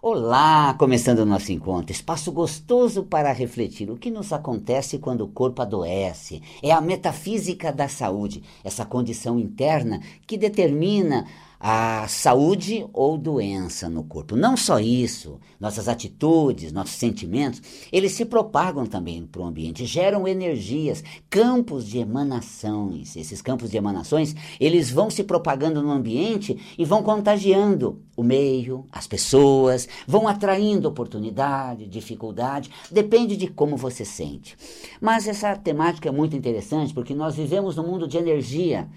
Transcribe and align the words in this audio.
Olá, 0.00 0.76
começando 0.78 1.18
o 1.18 1.26
nosso 1.26 1.50
encontro, 1.50 1.90
espaço 1.90 2.30
gostoso 2.30 3.02
para 3.02 3.32
refletir 3.32 3.90
o 3.90 3.96
que 3.96 4.12
nos 4.12 4.32
acontece 4.32 4.96
quando 4.96 5.22
o 5.22 5.28
corpo 5.28 5.60
adoece. 5.60 6.40
É 6.62 6.70
a 6.70 6.80
metafísica 6.80 7.72
da 7.72 7.88
saúde, 7.88 8.44
essa 8.62 8.84
condição 8.84 9.40
interna 9.40 10.00
que 10.24 10.38
determina 10.38 11.26
a 11.60 12.06
saúde 12.06 12.86
ou 12.92 13.18
doença 13.18 13.88
no 13.88 14.04
corpo. 14.04 14.36
Não 14.36 14.56
só 14.56 14.78
isso, 14.78 15.40
nossas 15.58 15.88
atitudes, 15.88 16.72
nossos 16.72 16.94
sentimentos, 16.94 17.60
eles 17.90 18.12
se 18.12 18.24
propagam 18.24 18.86
também 18.86 19.26
para 19.26 19.42
o 19.42 19.44
ambiente, 19.44 19.84
geram 19.84 20.28
energias, 20.28 21.02
campos 21.28 21.86
de 21.86 21.98
emanações. 21.98 23.16
Esses 23.16 23.42
campos 23.42 23.70
de 23.70 23.76
emanações, 23.76 24.36
eles 24.60 24.90
vão 24.90 25.10
se 25.10 25.24
propagando 25.24 25.82
no 25.82 25.90
ambiente 25.90 26.56
e 26.78 26.84
vão 26.84 27.02
contagiando 27.02 28.00
o 28.16 28.22
meio, 28.22 28.84
as 28.92 29.06
pessoas, 29.06 29.88
vão 30.06 30.28
atraindo 30.28 30.88
oportunidade, 30.88 31.86
dificuldade, 31.86 32.70
depende 32.90 33.36
de 33.36 33.48
como 33.48 33.76
você 33.76 34.04
sente. 34.04 34.56
Mas 35.00 35.26
essa 35.26 35.56
temática 35.56 36.08
é 36.08 36.12
muito 36.12 36.36
interessante 36.36 36.94
porque 36.94 37.14
nós 37.14 37.34
vivemos 37.34 37.76
num 37.76 37.86
mundo 37.86 38.06
de 38.06 38.16
energia 38.16 38.88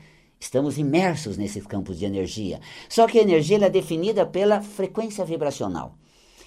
Estamos 0.41 0.79
imersos 0.79 1.37
nesses 1.37 1.67
campos 1.67 1.99
de 1.99 2.05
energia. 2.05 2.59
Só 2.89 3.05
que 3.07 3.19
a 3.19 3.21
energia 3.21 3.63
é 3.63 3.69
definida 3.69 4.25
pela 4.25 4.59
frequência 4.59 5.23
vibracional. 5.23 5.95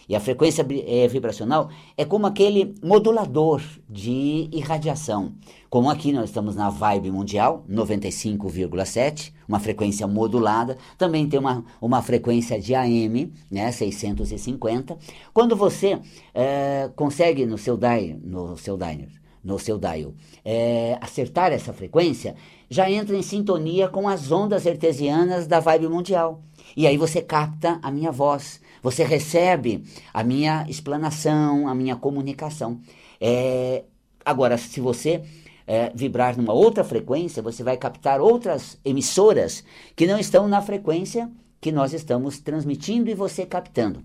E 0.08 0.16
a 0.16 0.20
frequência 0.20 0.66
é, 0.86 1.08
vibracional 1.08 1.70
é 1.96 2.04
como 2.04 2.26
aquele 2.26 2.74
modulador 2.82 3.62
de 3.88 4.48
irradiação. 4.52 5.32
Como 5.70 5.88
aqui 5.88 6.12
nós 6.12 6.24
estamos 6.24 6.56
na 6.56 6.68
vibe 6.68 7.10
mundial, 7.12 7.64
95,7, 7.70 9.32
uma 9.48 9.60
frequência 9.60 10.06
modulada. 10.08 10.76
Também 10.98 11.28
tem 11.28 11.38
uma, 11.38 11.64
uma 11.80 12.02
frequência 12.02 12.60
de 12.60 12.74
AM, 12.74 13.32
né, 13.50 13.70
650. 13.70 14.98
Quando 15.32 15.56
você 15.56 16.00
é, 16.34 16.90
consegue 16.96 17.46
no 17.46 17.56
seu, 17.56 17.76
dial, 17.76 18.18
no 18.22 18.58
seu 18.58 18.76
diner, 18.76 19.08
no 19.44 19.58
seu 19.58 19.78
dial, 19.78 20.14
é, 20.44 20.96
acertar 21.00 21.52
essa 21.52 21.72
frequência, 21.72 22.34
já 22.70 22.90
entra 22.90 23.14
em 23.14 23.22
sintonia 23.22 23.88
com 23.88 24.08
as 24.08 24.32
ondas 24.32 24.66
artesianas 24.66 25.46
da 25.46 25.60
vibe 25.60 25.88
mundial. 25.88 26.42
E 26.76 26.86
aí 26.86 26.96
você 26.96 27.20
capta 27.20 27.78
a 27.82 27.90
minha 27.90 28.10
voz, 28.10 28.60
você 28.82 29.04
recebe 29.04 29.84
a 30.12 30.24
minha 30.24 30.66
explanação, 30.68 31.68
a 31.68 31.74
minha 31.74 31.94
comunicação. 31.94 32.80
É, 33.20 33.84
agora, 34.24 34.56
se 34.56 34.80
você 34.80 35.22
é, 35.66 35.92
vibrar 35.94 36.36
numa 36.36 36.52
outra 36.52 36.82
frequência, 36.82 37.42
você 37.42 37.62
vai 37.62 37.76
captar 37.76 38.20
outras 38.20 38.78
emissoras 38.84 39.62
que 39.94 40.06
não 40.06 40.18
estão 40.18 40.48
na 40.48 40.62
frequência 40.62 41.30
que 41.60 41.70
nós 41.70 41.92
estamos 41.92 42.38
transmitindo 42.40 43.10
e 43.10 43.14
você 43.14 43.46
captando. 43.46 44.02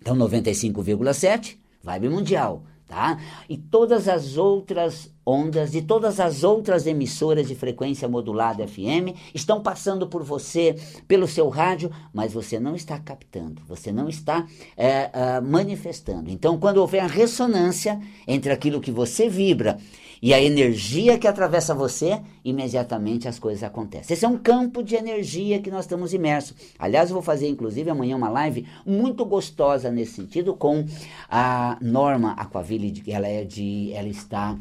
Então, 0.00 0.16
95,7, 0.16 1.56
vibe 1.82 2.08
mundial 2.08 2.64
tá? 2.90 3.18
E 3.48 3.56
todas 3.56 4.08
as 4.08 4.36
outras 4.36 5.14
ondas 5.24 5.74
e 5.74 5.82
todas 5.82 6.18
as 6.18 6.42
outras 6.42 6.86
emissoras 6.86 7.46
de 7.48 7.54
frequência 7.54 8.08
modulada 8.08 8.66
FM 8.66 9.14
estão 9.34 9.62
passando 9.62 10.06
por 10.06 10.22
você, 10.22 10.76
pelo 11.06 11.28
seu 11.28 11.48
rádio, 11.48 11.90
mas 12.12 12.32
você 12.32 12.58
não 12.58 12.74
está 12.74 12.98
captando, 12.98 13.62
você 13.66 13.92
não 13.92 14.08
está 14.08 14.46
é, 14.76 15.10
é, 15.12 15.40
manifestando. 15.40 16.30
Então, 16.30 16.58
quando 16.58 16.78
houver 16.78 17.00
a 17.00 17.06
ressonância 17.06 18.00
entre 18.26 18.52
aquilo 18.52 18.80
que 18.80 18.90
você 18.90 19.28
vibra 19.28 19.78
e 20.22 20.34
a 20.34 20.42
energia 20.42 21.18
que 21.18 21.26
atravessa 21.26 21.74
você, 21.74 22.20
imediatamente 22.44 23.26
as 23.26 23.38
coisas 23.38 23.62
acontecem. 23.62 24.14
Esse 24.14 24.24
é 24.24 24.28
um 24.28 24.36
campo 24.36 24.82
de 24.82 24.94
energia 24.94 25.60
que 25.60 25.70
nós 25.70 25.84
estamos 25.84 26.12
imersos. 26.12 26.54
Aliás, 26.78 27.08
eu 27.08 27.14
vou 27.14 27.22
fazer 27.22 27.48
inclusive 27.48 27.88
amanhã 27.88 28.16
uma 28.16 28.28
live 28.28 28.66
muito 28.84 29.24
gostosa 29.24 29.90
nesse 29.90 30.12
sentido 30.12 30.54
com 30.54 30.84
a 31.28 31.78
Norma 31.80 32.32
Aquaville, 32.32 33.02
ela 33.06 33.28
é 33.28 33.44
de, 33.44 33.92
ela 33.92 34.08
está 34.08 34.58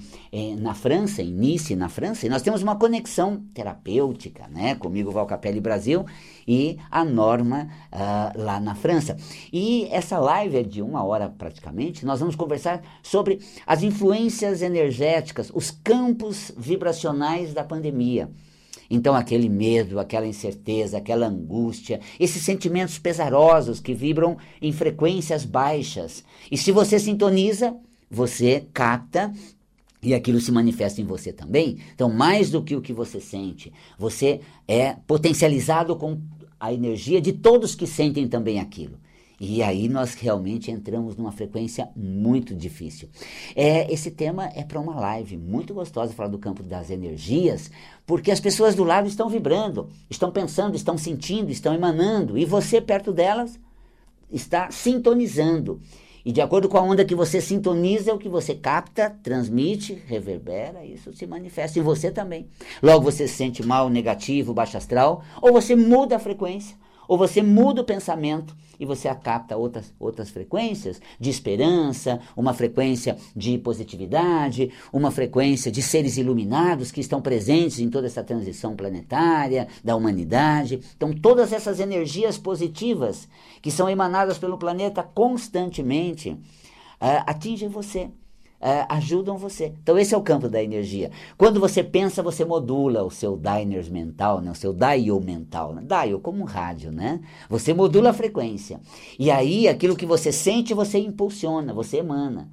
na 0.55 0.73
França, 0.73 1.21
em 1.21 1.31
Nice, 1.31 1.75
na 1.75 1.89
França, 1.89 2.25
e 2.25 2.29
nós 2.29 2.41
temos 2.41 2.61
uma 2.61 2.75
conexão 2.75 3.43
terapêutica, 3.53 4.47
né, 4.47 4.75
comigo 4.75 5.11
Val 5.11 5.25
Capelli 5.25 5.59
Brasil 5.59 6.05
e 6.47 6.77
a 6.89 7.03
Norma 7.05 7.67
uh, 7.91 8.41
lá 8.41 8.59
na 8.59 8.75
França. 8.75 9.17
E 9.51 9.87
essa 9.91 10.17
live 10.17 10.57
é 10.57 10.63
de 10.63 10.81
uma 10.81 11.03
hora 11.03 11.29
praticamente. 11.29 12.05
Nós 12.05 12.19
vamos 12.19 12.35
conversar 12.35 12.81
sobre 13.03 13.39
as 13.65 13.83
influências 13.83 14.61
energéticas, 14.61 15.51
os 15.53 15.71
campos 15.71 16.51
vibracionais 16.57 17.53
da 17.53 17.63
pandemia. 17.63 18.29
Então, 18.89 19.13
aquele 19.13 19.47
medo, 19.47 19.99
aquela 19.99 20.25
incerteza, 20.25 20.97
aquela 20.97 21.27
angústia, 21.27 21.99
esses 22.19 22.41
sentimentos 22.43 22.97
pesarosos 22.97 23.79
que 23.79 23.93
vibram 23.93 24.37
em 24.59 24.71
frequências 24.71 25.45
baixas. 25.45 26.23
E 26.51 26.57
se 26.57 26.71
você 26.71 26.97
sintoniza, 26.99 27.75
você 28.09 28.67
capta 28.73 29.31
e 30.01 30.13
aquilo 30.13 30.39
se 30.39 30.51
manifesta 30.51 31.01
em 31.01 31.05
você 31.05 31.33
também. 31.33 31.77
Então, 31.93 32.09
mais 32.09 32.49
do 32.49 32.63
que 32.63 32.75
o 32.75 32.81
que 32.81 32.93
você 32.93 33.19
sente, 33.19 33.71
você 33.97 34.41
é 34.67 34.93
potencializado 35.07 35.95
com 35.95 36.19
a 36.59 36.73
energia 36.73 37.21
de 37.21 37.33
todos 37.33 37.75
que 37.75 37.87
sentem 37.87 38.27
também 38.27 38.59
aquilo. 38.59 38.97
E 39.39 39.63
aí 39.63 39.87
nós 39.87 40.15
realmente 40.15 40.69
entramos 40.69 41.15
numa 41.15 41.31
frequência 41.31 41.87
muito 41.95 42.53
difícil. 42.53 43.07
É, 43.55 43.91
esse 43.91 44.11
tema 44.11 44.49
é 44.53 44.63
para 44.63 44.79
uma 44.79 44.99
live 44.99 45.37
muito 45.37 45.73
gostosa 45.73 46.11
falar 46.11 46.27
do 46.27 46.37
campo 46.37 46.61
das 46.61 46.89
energias, 46.89 47.71
porque 48.05 48.31
as 48.31 48.41
pessoas 48.41 48.75
do 48.75 48.83
lado 48.83 49.07
estão 49.07 49.29
vibrando, 49.29 49.89
estão 50.09 50.29
pensando, 50.29 50.75
estão 50.75 50.97
sentindo, 50.97 51.51
estão 51.51 51.73
emanando, 51.73 52.37
e 52.37 52.43
você 52.43 52.81
perto 52.81 53.13
delas 53.13 53.57
está 54.29 54.69
sintonizando. 54.71 55.79
E 56.25 56.31
de 56.31 56.41
acordo 56.41 56.67
com 56.67 56.77
a 56.77 56.81
onda 56.81 57.05
que 57.05 57.15
você 57.15 57.39
sintoniza, 57.39 58.11
é 58.11 58.13
o 58.13 58.19
que 58.19 58.29
você 58.29 58.53
capta, 58.53 59.09
transmite, 59.23 60.01
reverbera, 60.05 60.85
isso 60.85 61.13
se 61.13 61.25
manifesta 61.25 61.79
em 61.79 61.81
você 61.81 62.11
também. 62.11 62.47
Logo 62.81 63.03
você 63.03 63.27
se 63.27 63.35
sente 63.35 63.65
mal, 63.65 63.89
negativo, 63.89 64.53
baixo 64.53 64.77
astral, 64.77 65.23
ou 65.41 65.53
você 65.53 65.75
muda 65.75 66.17
a 66.17 66.19
frequência 66.19 66.75
ou 67.09 67.17
você 67.17 67.41
muda 67.41 67.81
o 67.81 67.83
pensamento 67.83 68.55
e 68.79 68.85
você 68.85 69.13
capta 69.15 69.57
outras, 69.57 69.91
outras 69.99 70.29
frequências 70.29 71.01
de 71.19 71.31
esperança, 71.31 72.21
uma 72.37 72.53
frequência 72.53 73.17
de 73.35 73.57
positividade, 73.57 74.71
uma 74.93 75.09
frequência 75.09 75.71
de 75.71 75.81
seres 75.81 76.17
iluminados 76.17 76.91
que 76.91 77.01
estão 77.01 77.19
presentes 77.19 77.79
em 77.79 77.89
toda 77.89 78.05
essa 78.05 78.23
transição 78.23 78.75
planetária 78.75 79.67
da 79.83 79.95
humanidade. 79.95 80.79
Então, 80.95 81.11
todas 81.11 81.51
essas 81.51 81.79
energias 81.79 82.37
positivas 82.37 83.27
que 83.59 83.71
são 83.71 83.89
emanadas 83.89 84.37
pelo 84.37 84.59
planeta 84.59 85.01
constantemente 85.01 86.29
uh, 86.29 87.23
atingem 87.25 87.67
você 87.67 88.11
uh, 88.61 88.85
ajudam 88.89 89.37
você. 89.37 89.73
Então, 89.81 89.97
esse 89.97 90.13
é 90.13 90.17
o 90.17 90.21
campo 90.21 90.49
da 90.49 90.61
energia. 90.61 91.11
Quando 91.37 91.59
você 91.59 91.83
pensa, 91.83 92.21
você 92.21 92.43
modula 92.45 93.03
o 93.03 93.11
seu 93.11 93.37
diners 93.37 93.89
mental, 93.89 94.41
né? 94.41 94.51
o 94.51 94.55
seu 94.55 94.73
dial 94.73 95.19
mental. 95.19 95.73
Né? 95.73 95.83
Dial, 95.85 96.19
como 96.19 96.41
um 96.41 96.45
rádio, 96.45 96.91
né? 96.91 97.19
Você 97.49 97.73
modula 97.73 98.09
a 98.09 98.13
frequência. 98.13 98.79
E 99.17 99.31
aí, 99.31 99.67
aquilo 99.67 99.95
que 99.95 100.05
você 100.05 100.31
sente, 100.31 100.73
você 100.73 100.99
impulsiona, 100.99 101.73
você 101.73 101.97
emana. 101.97 102.49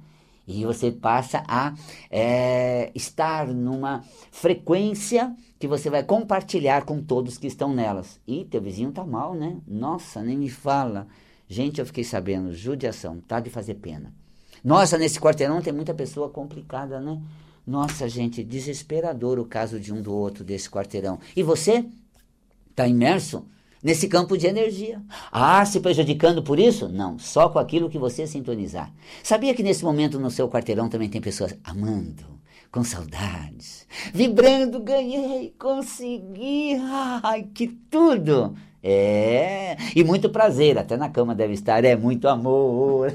E 0.47 0.63
você 0.63 0.91
passa 0.91 1.43
a 1.45 1.73
é, 2.09 2.89
estar 2.95 3.47
numa 3.47 4.01
frequência 4.31 5.35
que 5.59 5.67
você 5.67 5.89
vai 5.89 6.03
compartilhar 6.03 6.85
com 6.85 7.01
todos 7.01 7.37
que 7.37 7.47
estão 7.47 7.73
nelas. 7.73 8.17
E 8.25 8.45
teu 8.45 8.61
vizinho 8.61 8.93
tá 8.93 9.05
mal, 9.05 9.33
né? 9.33 9.57
Nossa, 9.67 10.23
nem 10.23 10.37
me 10.37 10.49
fala. 10.49 11.07
Gente, 11.49 11.79
eu 11.79 11.85
fiquei 11.85 12.03
sabendo, 12.03 12.53
judiação, 12.53 13.19
tá 13.19 13.41
de 13.41 13.49
fazer 13.49 13.75
pena. 13.75 14.13
Nossa, 14.63 14.97
nesse 14.97 15.19
quarteirão 15.19 15.61
tem 15.61 15.73
muita 15.73 15.93
pessoa 15.93 16.29
complicada, 16.29 16.99
né? 16.99 17.21
Nossa, 17.65 18.07
gente, 18.07 18.43
desesperador 18.43 19.37
o 19.39 19.45
caso 19.45 19.79
de 19.79 19.93
um 19.93 20.01
do 20.01 20.13
outro 20.13 20.43
desse 20.43 20.69
quarteirão. 20.69 21.19
E 21.35 21.43
você 21.43 21.85
está 22.69 22.87
imerso 22.87 23.45
nesse 23.83 24.07
campo 24.07 24.37
de 24.37 24.47
energia. 24.47 25.01
Ah, 25.31 25.65
se 25.65 25.79
prejudicando 25.79 26.41
por 26.41 26.59
isso? 26.59 26.87
Não, 26.87 27.19
só 27.19 27.49
com 27.49 27.59
aquilo 27.59 27.89
que 27.89 27.97
você 27.97 28.25
sintonizar. 28.25 28.91
Sabia 29.23 29.53
que 29.53 29.63
nesse 29.63 29.83
momento 29.83 30.19
no 30.19 30.31
seu 30.31 30.49
quarteirão 30.49 30.87
também 30.87 31.09
tem 31.09 31.21
pessoas 31.21 31.55
amando, 31.63 32.25
com 32.71 32.83
saudades, 32.83 33.85
vibrando, 34.13 34.79
ganhei, 34.79 35.53
consegui, 35.57 36.75
ai, 37.23 37.43
que 37.53 37.67
tudo! 37.67 38.55
É, 38.89 39.75
e 39.93 40.01
muito 40.01 40.29
prazer, 40.29 40.77
até 40.77 40.95
na 40.95 41.09
cama 41.09 41.35
deve 41.35 41.51
estar, 41.51 41.83
é 41.83 41.93
muito 41.93 42.25
amor. 42.25 43.13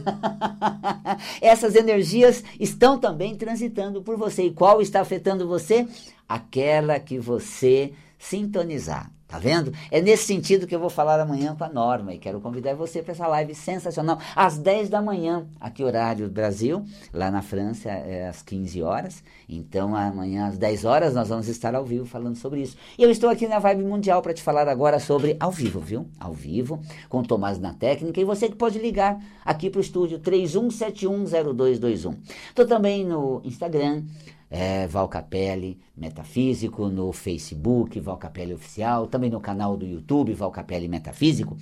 Essas 1.40 1.74
energias 1.74 2.44
estão 2.60 2.98
também 2.98 3.34
transitando 3.36 4.02
por 4.02 4.18
você. 4.18 4.42
E 4.42 4.50
qual 4.52 4.82
está 4.82 5.00
afetando 5.00 5.48
você? 5.48 5.88
Aquela 6.28 7.00
que 7.00 7.18
você 7.18 7.94
sintonizar 8.18 9.10
Tá 9.32 9.38
vendo? 9.38 9.72
É 9.90 10.02
nesse 10.02 10.24
sentido 10.24 10.66
que 10.66 10.74
eu 10.74 10.78
vou 10.78 10.90
falar 10.90 11.18
amanhã 11.18 11.56
com 11.56 11.64
a 11.64 11.68
Norma 11.70 12.12
e 12.12 12.18
quero 12.18 12.38
convidar 12.38 12.74
você 12.74 13.02
para 13.02 13.12
essa 13.12 13.26
live 13.26 13.54
sensacional, 13.54 14.18
às 14.36 14.58
10 14.58 14.90
da 14.90 15.00
manhã, 15.00 15.46
aqui 15.58 15.82
horário 15.82 16.28
do 16.28 16.34
Brasil, 16.34 16.84
lá 17.14 17.30
na 17.30 17.40
França 17.40 17.88
é 17.88 18.28
às 18.28 18.42
15 18.42 18.82
horas. 18.82 19.24
Então 19.48 19.96
amanhã 19.96 20.48
às 20.48 20.58
10 20.58 20.84
horas 20.84 21.14
nós 21.14 21.30
vamos 21.30 21.48
estar 21.48 21.74
ao 21.74 21.82
vivo 21.82 22.04
falando 22.04 22.36
sobre 22.36 22.60
isso. 22.60 22.76
E 22.98 23.02
eu 23.02 23.10
estou 23.10 23.30
aqui 23.30 23.48
na 23.48 23.58
Vibe 23.58 23.84
Mundial 23.84 24.20
para 24.20 24.34
te 24.34 24.42
falar 24.42 24.68
agora 24.68 25.00
sobre 25.00 25.34
ao 25.40 25.50
vivo, 25.50 25.80
viu? 25.80 26.06
Ao 26.20 26.34
vivo, 26.34 26.82
com 27.08 27.20
o 27.20 27.26
Tomás 27.26 27.58
na 27.58 27.72
técnica 27.72 28.20
e 28.20 28.24
você 28.24 28.50
que 28.50 28.56
pode 28.56 28.78
ligar 28.78 29.18
aqui 29.46 29.70
para 29.70 29.78
o 29.78 29.80
estúdio 29.80 30.18
31710221. 30.18 32.16
Estou 32.50 32.66
também 32.66 33.02
no 33.02 33.40
Instagram, 33.44 34.02
é, 34.52 34.86
Val 34.86 35.08
Capelli 35.08 35.80
Metafísico, 35.96 36.88
no 36.88 37.10
Facebook, 37.10 37.98
Val 37.98 38.18
Capelli 38.18 38.52
Oficial, 38.52 39.06
também 39.06 39.30
no 39.30 39.40
canal 39.40 39.78
do 39.78 39.86
YouTube, 39.86 40.34
Val 40.34 40.50
Capelli 40.50 40.88
Metafísico. 40.88 41.56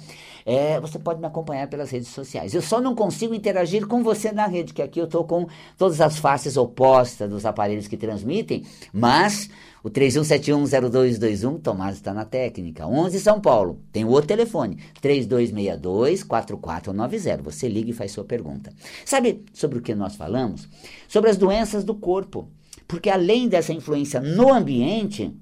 É, 0.44 0.80
você 0.80 0.98
pode 0.98 1.20
me 1.20 1.26
acompanhar 1.26 1.68
pelas 1.68 1.90
redes 1.90 2.08
sociais. 2.08 2.52
Eu 2.52 2.60
só 2.60 2.80
não 2.80 2.96
consigo 2.96 3.32
interagir 3.32 3.86
com 3.86 4.02
você 4.02 4.32
na 4.32 4.48
rede, 4.48 4.74
que 4.74 4.82
aqui 4.82 4.98
eu 4.98 5.04
estou 5.04 5.22
com 5.24 5.46
todas 5.78 6.00
as 6.00 6.18
faces 6.18 6.56
opostas 6.56 7.30
dos 7.30 7.46
aparelhos 7.46 7.86
que 7.86 7.96
transmitem, 7.96 8.64
mas 8.92 9.48
o 9.84 9.90
31710221, 9.90 11.62
Tomás 11.62 11.94
está 11.94 12.12
na 12.12 12.24
técnica. 12.24 12.88
11 12.88 13.20
São 13.20 13.40
Paulo, 13.40 13.78
tem 13.92 14.04
o 14.04 14.08
outro 14.08 14.26
telefone, 14.26 14.78
3262-4490. 15.00 17.40
Você 17.42 17.68
liga 17.68 17.90
e 17.90 17.94
faz 17.94 18.10
sua 18.10 18.24
pergunta. 18.24 18.72
Sabe 19.04 19.44
sobre 19.52 19.78
o 19.78 19.82
que 19.82 19.94
nós 19.94 20.16
falamos? 20.16 20.68
Sobre 21.06 21.30
as 21.30 21.36
doenças 21.36 21.84
do 21.84 21.94
corpo. 21.94 22.48
Porque 22.90 23.08
além 23.08 23.48
dessa 23.48 23.72
influência 23.72 24.20
no 24.20 24.52
ambiente, 24.52 25.32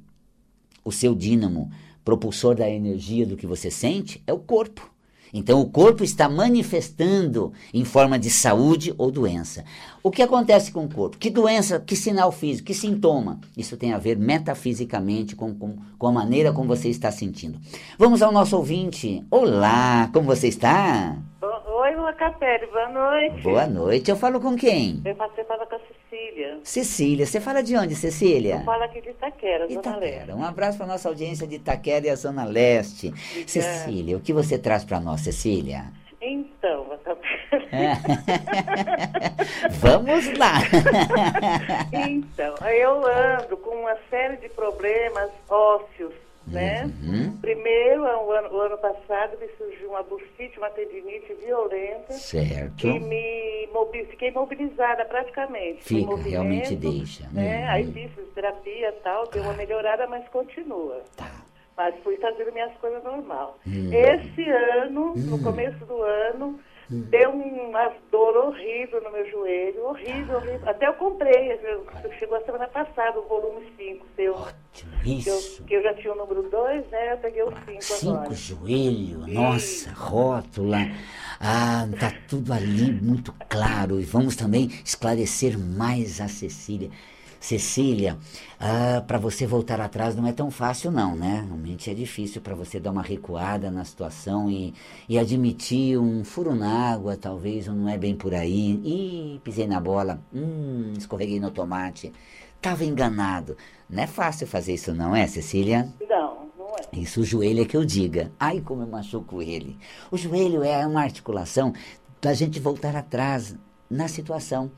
o 0.85 0.93
seu 0.93 1.15
dínamo, 1.15 1.71
propulsor 2.05 2.55
da 2.55 2.69
energia 2.69 3.25
do 3.25 3.39
que 3.39 3.47
você 3.47 3.71
sente, 3.71 4.23
é 4.27 4.33
o 4.35 4.39
corpo. 4.39 4.91
Então, 5.33 5.61
o 5.61 5.69
corpo 5.69 6.05
está 6.05 6.29
manifestando 6.29 7.53
em 7.73 7.85
forma 7.85 8.19
de 8.19 8.29
saúde 8.29 8.95
ou 8.99 9.11
doença. 9.11 9.65
O 10.03 10.11
que 10.11 10.23
acontece 10.23 10.71
com 10.73 10.85
o 10.85 10.89
corpo? 10.93 11.19
Que 11.19 11.31
doença, 11.31 11.81
que 11.81 11.97
sinal 11.97 12.33
físico, 12.33 12.67
que 12.67 12.75
sintoma? 12.75 13.41
Isso 13.57 13.77
tem 13.77 13.93
a 13.93 13.99
ver 13.99 14.19
metafisicamente 14.19 15.35
com, 15.35 15.55
com, 15.55 15.77
com 15.99 16.07
a 16.07 16.13
maneira 16.13 16.53
como 16.53 16.69
você 16.69 16.89
está 16.89 17.11
sentindo. 17.11 17.59
Vamos 17.99 18.23
ao 18.23 18.33
nosso 18.33 18.57
ouvinte. 18.57 19.25
Olá, 19.31 20.11
como 20.13 20.27
você 20.27 20.49
está? 20.49 21.17
Oi, 21.43 21.95
Lacapelli, 21.95 22.67
boa 22.67 22.89
noite. 22.89 23.43
Boa 23.43 23.67
noite. 23.67 24.11
Eu 24.11 24.17
falo 24.17 24.41
com 24.41 24.57
quem? 24.57 25.01
Eu 25.05 25.15
passei 25.15 25.45
com 25.45 25.53
a 25.53 25.59
Cecília. 26.09 26.61
Cecília. 26.65 27.27
Você 27.27 27.41
fala 27.41 27.63
de 27.63 27.77
onde, 27.77 27.95
Cecília? 27.95 28.57
Eu 28.57 28.65
falo 28.65 28.83
aqui 28.85 29.01
de 29.01 29.11
Itaquera, 29.11 29.67
Zona 29.69 29.81
Itaquera. 29.81 30.01
Leste. 30.01 30.33
Um 30.33 30.45
abraço 30.45 30.79
para 30.79 30.87
nossa 30.87 31.09
audiência 31.09 31.47
de 31.47 31.57
Itaquera 31.57 32.07
e 32.07 32.11
a 32.11 32.17
Zona 32.17 32.45
Leste. 32.45 33.13
Cecília, 33.47 34.17
o 34.17 34.21
que 34.21 34.33
você 34.33 34.59
traz 34.59 34.85
para 34.85 34.99
nós, 35.01 35.21
Cecília? 35.21 35.85
Então, 36.21 36.89
Lacapelli. 36.89 37.69
É. 37.71 37.93
Vamos 39.79 40.37
lá. 40.37 40.55
então, 42.09 42.55
eu 42.69 43.07
ando 43.07 43.57
com 43.59 43.71
uma 43.71 43.97
série 44.11 44.37
de 44.39 44.49
problemas 44.49 45.31
ósseos, 45.49 46.13
né? 46.47 46.85
Uhum. 47.03 47.38
O 48.51 48.61
ano, 48.61 48.79
passado, 48.79 49.37
me 49.39 49.49
surgiu 49.57 49.91
uma 49.91 50.03
bursite, 50.03 50.59
uma 50.59 50.71
tendinite 50.71 51.33
violenta. 51.35 52.13
Certo. 52.13 52.77
Que 52.77 52.99
me 52.99 53.69
mobi- 53.73 54.05
fiquei 54.07 54.31
mobilizada 54.31 55.05
praticamente. 55.05 55.83
Fica, 55.85 56.17
realmente 56.17 56.75
deixa. 56.77 57.29
Né? 57.33 57.63
Uhum. 57.65 57.71
Aí 57.71 57.93
fiz 57.93 58.11
terapia 58.35 58.89
e 58.89 58.93
tal, 59.03 59.27
deu 59.29 59.43
uma 59.43 59.55
melhorada, 59.55 60.07
mas 60.07 60.27
continua. 60.29 61.03
Tá. 61.17 61.31
Mas 61.77 61.95
fui 62.03 62.17
fazendo 62.17 62.53
minhas 62.53 62.73
coisas 62.79 63.03
normal. 63.05 63.57
Hum. 63.67 63.91
Esse 63.93 64.49
ano, 64.51 65.15
no 65.17 65.41
começo 65.43 65.85
do 65.87 66.03
ano, 66.03 66.59
Hum. 66.91 67.03
deu 67.11 67.31
uma 67.31 67.93
dor 68.11 68.35
horrível 68.47 69.03
no 69.03 69.11
meu 69.13 69.31
joelho, 69.31 69.85
horrível, 69.85 70.37
horrível. 70.39 70.69
Até 70.69 70.89
eu 70.89 70.95
comprei, 70.95 71.53
eu- 71.53 71.85
chegou 72.19 72.39
a 72.39 72.43
semana 72.45 72.67
passada 72.69 73.19
o 73.19 73.29
volume 73.29 73.67
5 73.77 74.07
seu. 74.17 74.35
Ótimo, 74.35 74.93
Que 75.03 75.29
eu, 75.29 75.37
isso. 75.39 75.65
que 75.65 75.75
eu 75.75 75.83
já 75.83 75.93
tinha 75.95 76.13
o 76.13 76.17
número 76.17 76.49
2, 76.49 76.87
né? 76.91 77.13
Eu 77.13 77.19
peguei 77.19 77.43
o 77.43 77.53
5 77.67 77.83
Cinco 77.83 78.15
agora. 78.17 78.35
joelho, 78.35 79.27
nossa, 79.29 79.91
rótula. 79.93 80.79
Ah, 81.41 81.87
tá 82.01 82.13
tudo 82.29 82.53
ali 82.53 82.91
muito 82.93 83.33
claro. 83.49 84.01
E 84.01 84.05
vamos 84.05 84.35
também 84.35 84.69
esclarecer 84.85 85.59
mais 85.59 86.21
a 86.21 86.29
Cecília. 86.29 86.91
Cecília, 87.41 88.19
ah, 88.59 89.03
para 89.07 89.19
você 89.19 89.47
voltar 89.47 89.81
atrás 89.81 90.17
não 90.17 90.27
é 90.27 90.33
tão 90.33 90.51
fácil 90.51 90.91
não, 90.91 91.15
né? 91.15 91.45
Realmente 91.47 91.91
é 91.91 91.95
difícil 91.95 92.41
para 92.41 92.55
você 92.55 92.81
dar 92.81 92.91
uma 92.91 93.03
recuada 93.03 93.71
na 93.71 93.85
situação 93.85 94.51
e, 94.51 94.75
e 95.09 95.19
admitir 95.19 95.99
um 95.99 96.25
furo 96.25 96.55
na 96.55 96.93
água, 96.93 97.17
talvez, 97.17 97.69
ou 97.69 97.75
não 97.75 97.89
é 97.89 97.97
bem 97.97 98.17
por 98.17 98.35
aí. 98.35 98.81
Ih, 98.85 99.41
pisei 99.45 99.67
na 99.67 99.81
bola, 99.81 100.21
hum, 100.35 100.93
escorreguei 100.97 101.39
no 101.39 101.51
tomate. 101.51 102.13
Tava 102.61 102.85
enganado. 102.85 103.57
Não 103.89 104.03
é 104.03 104.07
fácil 104.07 104.47
fazer 104.47 104.75
isso 104.75 104.93
não 104.93 105.15
é, 105.15 105.27
Cecília? 105.27 105.93
Não, 106.09 106.49
não 106.59 106.67
é. 106.77 106.99
Isso 106.99 107.21
o 107.21 107.25
joelho 107.25 107.63
é 107.63 107.65
que 107.65 107.77
eu 107.77 107.85
diga. 107.85 108.33
Ai, 108.39 108.61
como 108.61 108.83
eu 108.83 108.89
machuco 108.89 109.41
ele. 109.41 109.79
O 110.11 110.17
joelho 110.17 110.65
é 110.65 110.85
uma 110.85 111.03
articulação 111.03 111.73
da 112.21 112.35
gente 112.35 112.59
voltar 112.59 112.97
atrás 112.97 113.57
na 113.89 114.09
situação. 114.09 114.71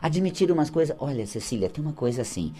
Admitir 0.00 0.50
umas 0.50 0.70
coisas. 0.70 0.96
Olha, 0.98 1.26
Cecília, 1.26 1.68
tem 1.68 1.82
uma 1.82 1.92
coisa 1.92 2.22
assim. 2.22 2.52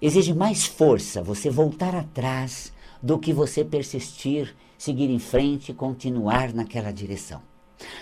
Exige 0.00 0.32
mais 0.32 0.64
força 0.64 1.22
você 1.22 1.50
voltar 1.50 1.94
atrás 1.94 2.72
do 3.02 3.18
que 3.18 3.32
você 3.32 3.64
persistir, 3.64 4.54
seguir 4.78 5.10
em 5.10 5.18
frente 5.18 5.70
e 5.70 5.74
continuar 5.74 6.52
naquela 6.52 6.90
direção. 6.90 7.42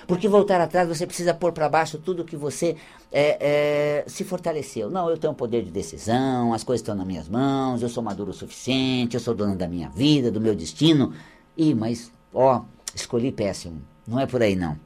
Porque 0.06 0.26
voltar 0.28 0.60
atrás 0.60 0.88
você 0.88 1.06
precisa 1.06 1.34
pôr 1.34 1.52
para 1.52 1.68
baixo 1.68 1.98
tudo 1.98 2.24
que 2.24 2.36
você 2.36 2.76
é, 3.12 4.02
é, 4.02 4.04
se 4.08 4.24
fortaleceu. 4.24 4.90
Não, 4.90 5.08
eu 5.08 5.16
tenho 5.16 5.32
um 5.32 5.36
poder 5.36 5.62
de 5.62 5.70
decisão, 5.70 6.52
as 6.52 6.64
coisas 6.64 6.82
estão 6.82 6.94
nas 6.94 7.06
minhas 7.06 7.28
mãos, 7.28 7.82
eu 7.82 7.88
sou 7.88 8.02
maduro 8.02 8.30
o 8.30 8.34
suficiente, 8.34 9.14
eu 9.14 9.20
sou 9.20 9.34
dono 9.34 9.56
da 9.56 9.68
minha 9.68 9.88
vida, 9.88 10.30
do 10.30 10.40
meu 10.40 10.54
destino. 10.54 11.12
Ih, 11.56 11.74
mas, 11.74 12.10
ó, 12.32 12.62
escolhi 12.94 13.30
péssimo. 13.30 13.80
Não 14.06 14.18
é 14.18 14.26
por 14.26 14.42
aí 14.42 14.56
não. 14.56 14.78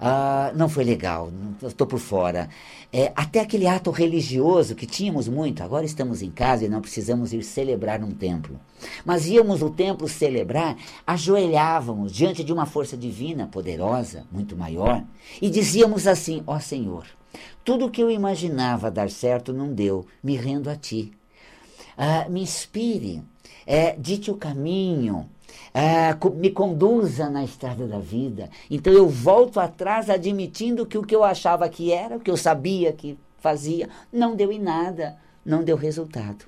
Ah, 0.00 0.52
não 0.54 0.68
foi 0.68 0.84
legal, 0.84 1.32
estou 1.62 1.86
por 1.86 1.98
fora. 1.98 2.48
É, 2.92 3.12
até 3.16 3.40
aquele 3.40 3.66
ato 3.66 3.90
religioso 3.90 4.76
que 4.76 4.86
tínhamos 4.86 5.26
muito, 5.26 5.62
agora 5.62 5.84
estamos 5.84 6.22
em 6.22 6.30
casa 6.30 6.64
e 6.64 6.68
não 6.68 6.80
precisamos 6.80 7.32
ir 7.32 7.42
celebrar 7.42 7.98
num 7.98 8.12
templo. 8.12 8.60
Mas 9.04 9.26
íamos 9.26 9.60
no 9.60 9.70
templo 9.70 10.08
celebrar, 10.08 10.76
ajoelhávamos 11.04 12.12
diante 12.12 12.44
de 12.44 12.52
uma 12.52 12.64
força 12.64 12.96
divina, 12.96 13.48
poderosa, 13.48 14.24
muito 14.30 14.56
maior, 14.56 15.02
e 15.42 15.50
dizíamos 15.50 16.06
assim: 16.06 16.44
Ó 16.46 16.60
Senhor, 16.60 17.04
tudo 17.64 17.86
o 17.86 17.90
que 17.90 18.00
eu 18.00 18.10
imaginava 18.10 18.92
dar 18.92 19.10
certo 19.10 19.52
não 19.52 19.72
deu, 19.72 20.06
me 20.22 20.36
rendo 20.36 20.70
a 20.70 20.76
Ti. 20.76 21.12
Ah, 21.96 22.28
me 22.28 22.40
inspire, 22.40 23.20
é, 23.66 23.96
dite 23.96 24.30
o 24.30 24.36
caminho, 24.36 25.28
ah, 25.74 26.14
co- 26.18 26.30
me 26.30 26.50
conduza 26.50 27.28
na 27.30 27.44
estrada 27.44 27.86
da 27.86 27.98
vida. 27.98 28.48
Então 28.70 28.92
eu 28.92 29.08
volto 29.08 29.60
atrás 29.60 30.08
admitindo 30.10 30.86
que 30.86 30.98
o 30.98 31.02
que 31.02 31.14
eu 31.14 31.24
achava 31.24 31.68
que 31.68 31.92
era, 31.92 32.16
o 32.16 32.20
que 32.20 32.30
eu 32.30 32.36
sabia 32.36 32.92
que 32.92 33.18
fazia, 33.38 33.88
não 34.12 34.34
deu 34.34 34.50
em 34.50 34.58
nada, 34.58 35.16
não 35.44 35.62
deu 35.62 35.76
resultado. 35.76 36.44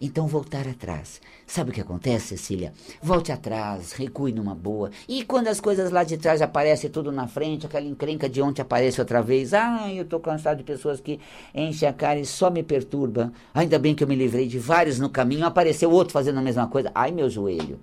Então 0.00 0.26
voltar 0.26 0.66
atrás. 0.66 1.20
Sabe 1.46 1.70
o 1.70 1.74
que 1.74 1.80
acontece, 1.80 2.28
Cecília? 2.28 2.72
Volte 3.02 3.30
atrás, 3.30 3.92
recue 3.92 4.32
numa 4.32 4.54
boa. 4.54 4.90
E 5.06 5.22
quando 5.24 5.48
as 5.48 5.60
coisas 5.60 5.90
lá 5.90 6.02
de 6.02 6.16
trás 6.16 6.40
aparecem 6.40 6.88
tudo 6.88 7.12
na 7.12 7.26
frente, 7.28 7.66
aquela 7.66 7.84
encrenca 7.86 8.28
de 8.28 8.40
ontem 8.40 8.62
aparece 8.62 9.00
outra 9.00 9.20
vez. 9.20 9.52
Ai, 9.52 10.00
eu 10.00 10.04
tô 10.06 10.18
cansado 10.18 10.58
de 10.58 10.64
pessoas 10.64 11.00
que 11.00 11.20
enchem 11.54 11.88
a 11.88 11.92
cara 11.92 12.18
e 12.18 12.24
só 12.24 12.50
me 12.50 12.62
perturba. 12.62 13.32
Ainda 13.52 13.78
bem 13.78 13.94
que 13.94 14.02
eu 14.02 14.08
me 14.08 14.14
livrei 14.14 14.46
de 14.48 14.58
vários 14.58 14.98
no 14.98 15.10
caminho, 15.10 15.44
apareceu 15.44 15.90
outro 15.90 16.12
fazendo 16.14 16.38
a 16.38 16.42
mesma 16.42 16.66
coisa. 16.66 16.90
Ai, 16.94 17.10
meu 17.10 17.28
joelho. 17.28 17.78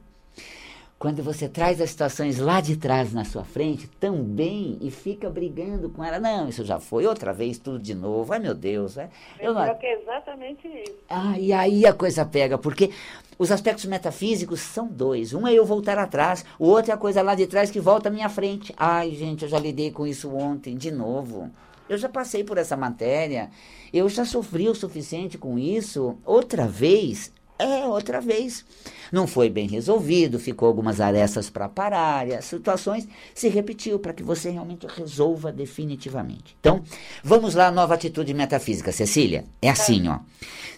Quando 0.99 1.21
você 1.21 1.47
traz 1.47 1.79
as 1.79 1.91
situações 1.91 2.39
lá 2.39 2.59
de 2.59 2.75
trás 2.75 3.13
na 3.13 3.23
sua 3.23 3.43
frente, 3.43 3.87
também, 3.99 4.79
e 4.81 4.89
fica 4.89 5.29
brigando 5.29 5.91
com 5.91 6.03
ela. 6.03 6.19
Não, 6.19 6.49
isso 6.49 6.65
já 6.65 6.79
foi 6.79 7.05
outra 7.05 7.31
vez, 7.31 7.59
tudo 7.59 7.77
de 7.77 7.93
novo. 7.93 8.33
Ai, 8.33 8.39
meu 8.39 8.55
Deus. 8.55 8.97
É, 8.97 9.07
eu 9.39 9.53
não, 9.53 9.75
que 9.75 9.85
é 9.85 10.01
exatamente 10.01 10.67
isso. 10.67 10.95
ah, 11.07 11.37
e 11.37 11.53
aí 11.53 11.85
a 11.85 11.93
coisa 11.93 12.25
pega, 12.25 12.57
porque 12.57 12.89
os 13.37 13.51
aspectos 13.51 13.85
metafísicos 13.85 14.59
são 14.59 14.87
dois. 14.87 15.35
Um 15.35 15.47
é 15.47 15.53
eu 15.53 15.63
voltar 15.63 15.99
atrás, 15.99 16.43
o 16.57 16.65
outro 16.65 16.89
é 16.89 16.95
a 16.95 16.97
coisa 16.97 17.21
lá 17.21 17.35
de 17.35 17.45
trás 17.45 17.69
que 17.69 17.79
volta 17.79 18.09
à 18.09 18.11
minha 18.11 18.27
frente. 18.27 18.73
Ai, 18.75 19.11
gente, 19.11 19.43
eu 19.43 19.49
já 19.49 19.59
lidei 19.59 19.91
com 19.91 20.07
isso 20.07 20.35
ontem, 20.35 20.75
de 20.75 20.89
novo. 20.89 21.51
Eu 21.87 21.99
já 21.99 22.09
passei 22.09 22.43
por 22.43 22.57
essa 22.57 22.75
matéria, 22.75 23.51
eu 23.93 24.09
já 24.09 24.25
sofri 24.25 24.67
o 24.67 24.73
suficiente 24.73 25.37
com 25.37 25.59
isso. 25.59 26.17
Outra 26.25 26.65
vez, 26.65 27.31
É, 27.59 27.85
outra 27.85 28.21
vez. 28.21 28.63
Não 29.11 29.25
foi 29.25 29.49
bem 29.49 29.67
resolvido, 29.67 30.39
ficou 30.39 30.67
algumas 30.67 30.99
arestas 31.01 31.49
para 31.49 31.67
parar, 31.67 32.27
e 32.27 32.35
as 32.35 32.45
situações 32.45 33.07
se 33.33 33.47
repetiu 33.47 33.99
para 33.99 34.13
que 34.13 34.21
você 34.21 34.49
realmente 34.49 34.85
resolva 34.85 35.51
definitivamente. 35.51 36.55
Então, 36.59 36.83
vamos 37.23 37.55
lá, 37.55 37.71
nova 37.71 37.93
atitude 37.93 38.33
metafísica, 38.33 38.91
Cecília. 38.91 39.45
É 39.61 39.69
assim, 39.69 40.07
ó. 40.07 40.19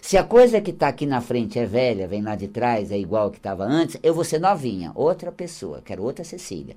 Se 0.00 0.16
a 0.16 0.24
coisa 0.24 0.60
que 0.60 0.70
está 0.70 0.88
aqui 0.88 1.04
na 1.04 1.20
frente 1.20 1.58
é 1.58 1.66
velha, 1.66 2.08
vem 2.08 2.22
lá 2.22 2.34
de 2.34 2.48
trás, 2.48 2.90
é 2.90 2.98
igual 2.98 3.30
que 3.30 3.36
estava 3.36 3.64
antes, 3.64 3.98
eu 4.02 4.14
vou 4.14 4.24
ser 4.24 4.38
novinha, 4.38 4.92
outra 4.94 5.30
pessoa, 5.30 5.82
quero 5.84 6.02
outra 6.02 6.24
Cecília. 6.24 6.76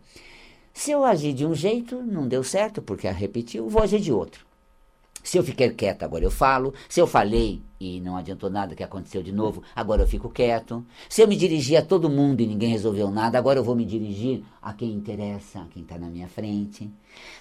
Se 0.74 0.92
eu 0.92 1.06
agir 1.06 1.34
de 1.34 1.46
um 1.46 1.54
jeito, 1.54 2.02
não 2.02 2.28
deu 2.28 2.44
certo, 2.44 2.82
porque 2.82 3.08
a 3.08 3.12
repetiu, 3.12 3.70
vou 3.70 3.84
agir 3.84 4.00
de 4.00 4.12
outro. 4.12 4.53
Se 5.24 5.38
eu 5.38 5.44
fiquei 5.44 5.70
quieto, 5.70 6.04
agora 6.04 6.24
eu 6.24 6.30
falo. 6.30 6.74
Se 6.90 7.00
eu 7.00 7.08
falei 7.08 7.62
e 7.80 8.02
não 8.02 8.18
adiantou 8.18 8.50
nada 8.50 8.76
que 8.76 8.84
aconteceu 8.84 9.24
de 9.24 9.32
novo, 9.32 9.64
agora 9.76 10.04
eu 10.04 10.08
fico 10.08 10.30
quieto. 10.30 10.86
Se 11.10 11.22
eu 11.22 11.28
me 11.28 11.36
dirigi 11.36 11.78
a 11.78 11.82
todo 11.82 12.10
mundo 12.10 12.42
e 12.42 12.48
ninguém 12.48 12.70
resolveu 12.70 13.10
nada, 13.10 13.38
agora 13.38 13.60
eu 13.60 13.64
vou 13.64 13.76
me 13.76 13.86
dirigir 13.86 14.44
a 14.62 14.74
quem 14.74 14.92
interessa, 14.92 15.62
a 15.62 15.66
quem 15.66 15.84
está 15.84 15.98
na 15.98 16.08
minha 16.08 16.28
frente. 16.28 16.90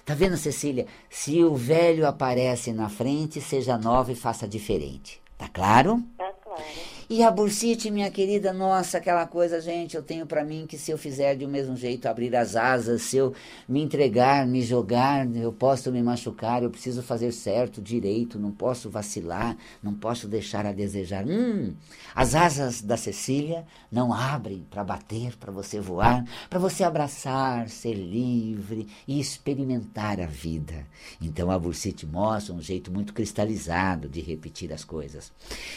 Tá 0.05 0.15
vendo, 0.15 0.37
Cecília? 0.37 0.87
Se 1.09 1.43
o 1.43 1.55
velho 1.55 2.07
aparece 2.07 2.71
na 2.71 2.87
frente, 2.89 3.41
seja 3.41 3.77
nova 3.77 4.11
e 4.11 4.15
faça 4.15 4.47
diferente. 4.47 5.21
Tá 5.37 5.49
claro? 5.49 6.01
Tá 6.17 6.31
claro. 6.43 6.92
E 7.15 7.21
a 7.21 7.29
bursite, 7.29 7.91
minha 7.91 8.09
querida, 8.09 8.51
nossa, 8.51 8.97
aquela 8.97 9.27
coisa, 9.27 9.61
gente, 9.61 9.95
eu 9.95 10.01
tenho 10.01 10.25
para 10.25 10.43
mim 10.43 10.65
que 10.67 10.79
se 10.79 10.89
eu 10.89 10.97
fizer 10.97 11.35
de 11.35 11.45
um 11.45 11.47
mesmo 11.47 11.75
jeito, 11.75 12.07
abrir 12.07 12.35
as 12.35 12.55
asas, 12.55 13.03
se 13.03 13.17
eu 13.17 13.35
me 13.69 13.83
entregar, 13.83 14.47
me 14.47 14.63
jogar, 14.63 15.23
eu 15.35 15.53
posso 15.53 15.91
me 15.91 16.01
machucar, 16.01 16.63
eu 16.63 16.71
preciso 16.71 17.03
fazer 17.03 17.31
certo, 17.31 17.79
direito, 17.83 18.39
não 18.39 18.49
posso 18.49 18.89
vacilar, 18.89 19.55
não 19.83 19.93
posso 19.93 20.27
deixar 20.27 20.65
a 20.65 20.71
desejar. 20.71 21.23
Hum, 21.23 21.75
as 22.15 22.33
asas 22.33 22.81
da 22.81 22.97
Cecília 22.97 23.63
não 23.91 24.11
abrem 24.11 24.65
para 24.71 24.83
bater, 24.83 25.35
para 25.37 25.51
você 25.51 25.79
voar, 25.79 26.25
para 26.49 26.57
você 26.57 26.83
abraçar, 26.83 27.69
ser 27.69 27.93
livre 27.93 28.87
e 29.07 29.19
experimentar 29.19 30.19
a 30.19 30.25
vida. 30.25 30.87
Então 31.21 31.51
a 31.51 31.59
bursite 31.59 32.07
mostra 32.07 32.55
um 32.55 32.59
jeito 32.59 32.91
muito 32.91 33.13
cristalizado 33.13 34.09
de 34.09 34.19
repetir 34.19 34.73
as 34.73 34.83
coisas. 34.83 35.31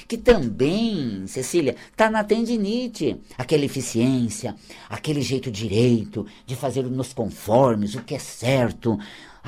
Que 0.09 0.17
também 0.17 1.26
Cecília, 1.29 1.77
está 1.91 2.11
na 2.11 2.25
tendinite. 2.25 3.21
Aquela 3.37 3.65
eficiência, 3.65 4.55
aquele 4.89 5.23
jeito 5.23 5.51
direito 5.51 6.27
de 6.45 6.55
fazer 6.57 6.85
nos 6.85 7.13
conformes, 7.13 7.95
o 7.95 8.03
que 8.03 8.15
é 8.15 8.19
certo. 8.19 8.99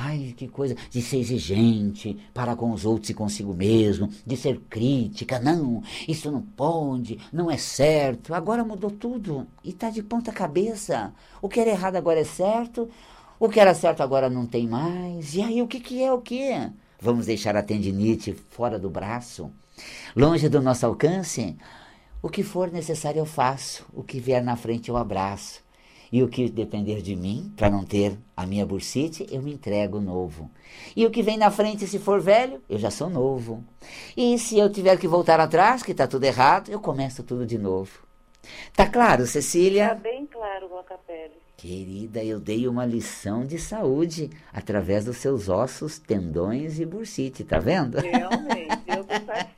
Ai, 0.01 0.33
que 0.37 0.47
coisa 0.47 0.77
de 0.91 1.03
ser 1.03 1.19
exigente 1.19 2.17
para 2.33 2.55
com 2.55 2.71
os 2.71 2.85
outros 2.85 3.11
e 3.11 3.15
consigo 3.15 3.53
mesmo, 3.53 4.09
de 4.25 4.37
ser 4.37 4.61
crítica. 4.71 5.41
Não, 5.41 5.83
isso 6.07 6.31
não 6.31 6.41
pode, 6.41 7.19
não 7.33 7.51
é 7.51 7.57
certo. 7.57 8.33
Agora 8.33 8.65
mudou 8.65 8.93
tudo 8.93 9.47
e 9.65 9.71
está 9.71 9.91
de 9.91 10.01
ponta 10.03 10.31
cabeça. 10.31 11.13
O 11.43 11.49
que 11.49 11.59
era 11.59 11.71
errado 11.71 11.97
agora 11.97 12.21
é 12.21 12.25
certo, 12.25 12.89
o 13.41 13.49
que 13.49 13.59
era 13.59 13.75
certo 13.75 14.01
agora 14.01 14.31
não 14.31 14.47
tem 14.47 14.69
mais. 14.69 15.35
E 15.35 15.43
aí, 15.43 15.61
o 15.63 15.67
que, 15.67 15.81
que 15.81 16.03
é 16.03 16.13
o 16.13 16.21
que? 16.21 16.53
Vamos 17.01 17.27
deixar 17.27 17.57
a 17.57 17.63
tendinite 17.63 18.33
fora 18.51 18.79
do 18.79 18.91
braço? 18.91 19.51
Longe 20.15 20.49
do 20.49 20.61
nosso 20.61 20.87
alcance, 20.87 21.57
o 22.21 22.29
que 22.29 22.43
for 22.43 22.71
necessário 22.71 23.21
eu 23.21 23.27
faço, 23.27 23.87
o 23.93 24.03
que 24.03 24.21
vier 24.21 24.43
na 24.43 24.57
frente 24.57 24.89
eu 24.89 24.97
abraço. 24.97 25.63
E 26.11 26.23
o 26.23 26.29
que 26.29 26.49
depender 26.49 27.03
de 27.03 27.15
mim, 27.15 27.53
para 27.55 27.69
não 27.69 27.85
ter 27.85 28.19
a 28.35 28.47
minha 28.47 28.65
bursite, 28.65 29.27
eu 29.31 29.43
me 29.43 29.53
entrego 29.53 30.01
novo. 30.01 30.51
E 30.97 31.05
o 31.05 31.11
que 31.11 31.23
vem 31.23 31.37
na 31.37 31.51
frente, 31.51 31.87
se 31.87 31.99
for 31.99 32.21
velho, 32.21 32.63
eu 32.69 32.79
já 32.79 32.91
sou 32.91 33.11
novo. 33.11 33.63
E 34.17 34.39
se 34.39 34.59
eu 34.59 34.71
tiver 34.71 34.99
que 34.99 35.07
voltar 35.07 35.39
atrás, 35.39 35.83
que 35.83 35.93
está 35.93 36.07
tudo 36.07 36.25
errado, 36.25 36.71
eu 36.71 36.81
começo 36.81 37.23
tudo 37.23 37.45
de 37.45 37.59
novo. 37.59 38.09
Tá 38.75 38.87
claro, 38.87 39.27
Cecília? 39.27 39.91
Tá 39.91 39.95
bem 39.97 40.27
claro, 40.27 40.69
Guacapelli. 40.69 41.37
Querida, 41.57 42.23
eu 42.25 42.39
dei 42.39 42.69
uma 42.69 42.87
lição 42.87 43.45
de 43.45 43.59
saúde 43.59 44.31
através 44.53 45.05
dos 45.05 45.17
seus 45.17 45.49
ossos, 45.49 45.99
tendões 45.99 46.79
e 46.79 46.87
bursite, 46.87 47.45
tá 47.45 47.59
vendo? 47.59 47.99
Realmente, 47.99 48.85
eu 48.87 49.05
tô 49.05 49.15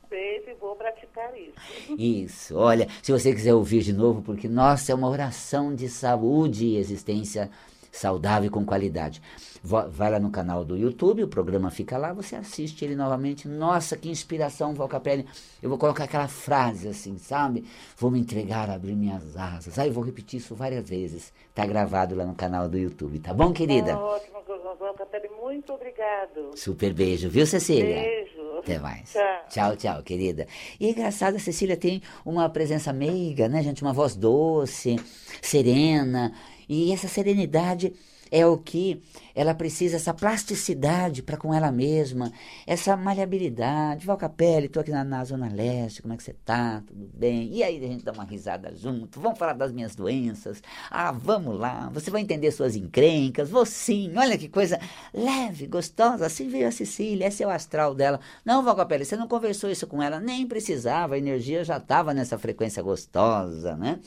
isso. 1.37 1.97
Isso, 1.99 2.57
olha, 2.57 2.89
se 3.03 3.12
você 3.12 3.35
quiser 3.35 3.55
ouvir 3.55 3.83
de 3.83 3.93
novo, 3.93 4.23
porque 4.23 4.49
nossa, 4.49 4.93
é 4.93 4.95
uma 4.95 5.09
oração 5.09 5.75
de 5.75 5.89
saúde 5.89 6.67
e 6.67 6.77
existência 6.77 7.50
saudável 7.93 8.47
e 8.47 8.50
com 8.50 8.65
qualidade. 8.65 9.21
Vai 9.62 10.11
lá 10.11 10.19
no 10.19 10.31
canal 10.31 10.65
do 10.65 10.77
YouTube, 10.77 11.25
o 11.25 11.29
programa 11.29 11.71
fica 11.71 11.99
lá, 11.99 12.12
você 12.12 12.35
assiste 12.35 12.85
ele 12.85 12.97
novamente. 12.97 13.47
Nossa, 13.47 13.97
que 13.97 14.09
inspiração, 14.09 14.75
Val 14.75 14.89
Capelli. 14.89 15.27
Eu 15.62 15.69
vou 15.69 15.79
colocar 15.79 16.05
aquela 16.05 16.29
frase 16.29 16.89
assim, 16.89 17.19
sabe? 17.19 17.67
Vou 17.99 18.11
me 18.11 18.19
entregar, 18.19 18.71
abrir 18.71 18.95
minhas 18.95 19.37
asas. 19.37 19.79
Aí 19.79 19.89
eu 19.89 19.93
vou 19.93 20.05
repetir 20.05 20.39
isso 20.39 20.55
várias 20.55 20.89
vezes. 20.89 21.33
Tá 21.55 21.67
gravado 21.67 22.15
lá 22.15 22.25
no 22.25 22.35
canal 22.35 22.69
do 22.69 22.79
YouTube, 22.79 23.19
tá 23.19 23.35
bom, 23.35 23.53
querida? 23.53 23.93
Tá 23.93 24.00
ótimo, 24.00 24.41
Val 24.79 24.95
Capelli, 24.95 25.29
muito 25.43 25.73
obrigado. 25.73 26.53
Super 26.57 26.95
beijo, 26.95 27.29
viu, 27.29 27.47
Cecília? 27.47 28.00
Beijo. 28.00 28.39
Até 28.61 28.79
mais. 28.79 29.12
Tchau. 29.12 29.23
Tchau, 29.49 29.76
tchau, 29.76 30.02
querida. 30.02 30.47
E 30.79 30.87
é 30.87 30.90
engraçado, 30.90 31.37
a 31.37 31.40
Cecília 31.40 31.76
tem 31.76 32.02
uma 32.25 32.49
presença 32.49 32.93
meiga, 32.93 33.49
né, 33.49 33.62
gente? 33.62 33.83
Uma 33.83 33.93
voz 33.93 34.14
doce, 34.14 34.97
serena. 35.43 36.33
E 36.69 36.93
essa 36.93 37.09
serenidade 37.09 37.93
é 38.30 38.46
o 38.46 38.56
que 38.56 39.02
ela 39.34 39.54
precisa, 39.54 39.96
essa 39.96 40.12
plasticidade 40.12 41.22
para 41.22 41.37
com 41.37 41.54
ela 41.54 41.72
mesma, 41.72 42.32
essa 42.66 42.96
maleabilidade. 42.96 44.06
Valcapelli, 44.06 44.66
estou 44.66 44.80
aqui 44.80 44.90
na, 44.90 45.02
na, 45.02 45.25
Zona 45.25 45.49
Leste, 45.49 46.02
como 46.02 46.14
é 46.14 46.16
que 46.16 46.22
você 46.22 46.34
tá? 46.44 46.82
Tudo 46.87 47.08
bem? 47.14 47.49
E 47.52 47.62
aí 47.62 47.82
a 47.82 47.88
gente 47.88 48.04
dá 48.04 48.12
uma 48.12 48.25
risada 48.25 48.75
junto, 48.75 49.20
vamos 49.20 49.38
falar 49.38 49.54
das 49.54 49.72
minhas 49.72 49.94
doenças. 49.94 50.62
Ah, 50.90 51.12
vamos 51.12 51.58
lá, 51.58 51.90
você 51.92 52.10
vai 52.10 52.20
entender 52.20 52.50
suas 52.50 52.76
encrencas, 52.76 53.50
vou 53.50 53.64
sim, 53.64 54.12
olha 54.16 54.37
que 54.37 54.49
coisa 54.49 54.78
leve, 55.12 55.66
gostosa. 55.66 56.26
Assim 56.26 56.49
veio 56.49 56.68
a 56.68 56.72
Cecília, 56.72 57.26
esse 57.26 57.42
é 57.42 57.46
o 57.46 57.50
astral 57.50 57.94
dela. 57.94 58.20
Não, 58.44 58.62
Valcapelli, 58.62 59.04
você 59.04 59.16
não 59.16 59.28
conversou 59.28 59.70
isso 59.70 59.87
com 59.87 60.02
ela, 60.02 60.20
nem 60.20 60.46
precisava, 60.46 61.14
a 61.14 61.18
energia 61.18 61.64
já 61.64 61.78
estava 61.78 62.12
nessa 62.12 62.38
frequência 62.38 62.82
gostosa, 62.82 63.76
né? 63.76 64.00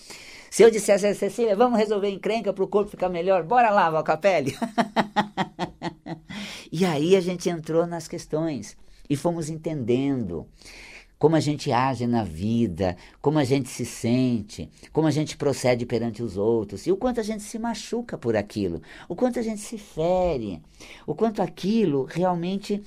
Se 0.54 0.62
eu 0.62 0.70
dissesse 0.70 1.08
a 1.08 1.16
Cecília, 1.16 1.56
vamos 1.56 1.80
resolver 1.80 2.12
encrenca 2.12 2.54
para 2.54 2.64
o 2.64 2.68
corpo 2.68 2.92
ficar 2.92 3.10
melhor, 3.10 3.42
bora 3.42 3.72
lá, 3.72 3.90
Valcapelli. 3.90 4.56
e 6.72 6.86
aí 6.86 7.16
a 7.16 7.22
gente 7.22 7.50
entrou 7.50 7.88
nas 7.88 8.08
questões 8.08 8.78
e 9.10 9.16
fomos 9.16 9.50
entendendo 9.50 10.48
como 11.18 11.36
a 11.36 11.40
gente 11.40 11.72
age 11.72 12.06
na 12.06 12.24
vida, 12.24 12.96
como 13.20 13.40
a 13.40 13.44
gente 13.44 13.68
se 13.68 13.84
sente, 13.84 14.70
como 14.92 15.08
a 15.08 15.12
gente 15.12 15.36
procede 15.38 15.88
perante 15.88 16.22
os 16.22 16.38
outros, 16.38 16.86
e 16.86 16.92
o 16.92 16.98
quanto 16.98 17.20
a 17.20 17.24
gente 17.24 17.42
se 17.42 17.58
machuca 17.58 18.16
por 18.16 18.36
aquilo, 18.36 18.80
o 19.10 19.16
quanto 19.16 19.40
a 19.40 19.42
gente 19.42 19.60
se 19.60 19.80
fere, 19.80 20.62
o 21.08 21.16
quanto 21.16 21.42
aquilo 21.42 22.04
realmente 22.04 22.80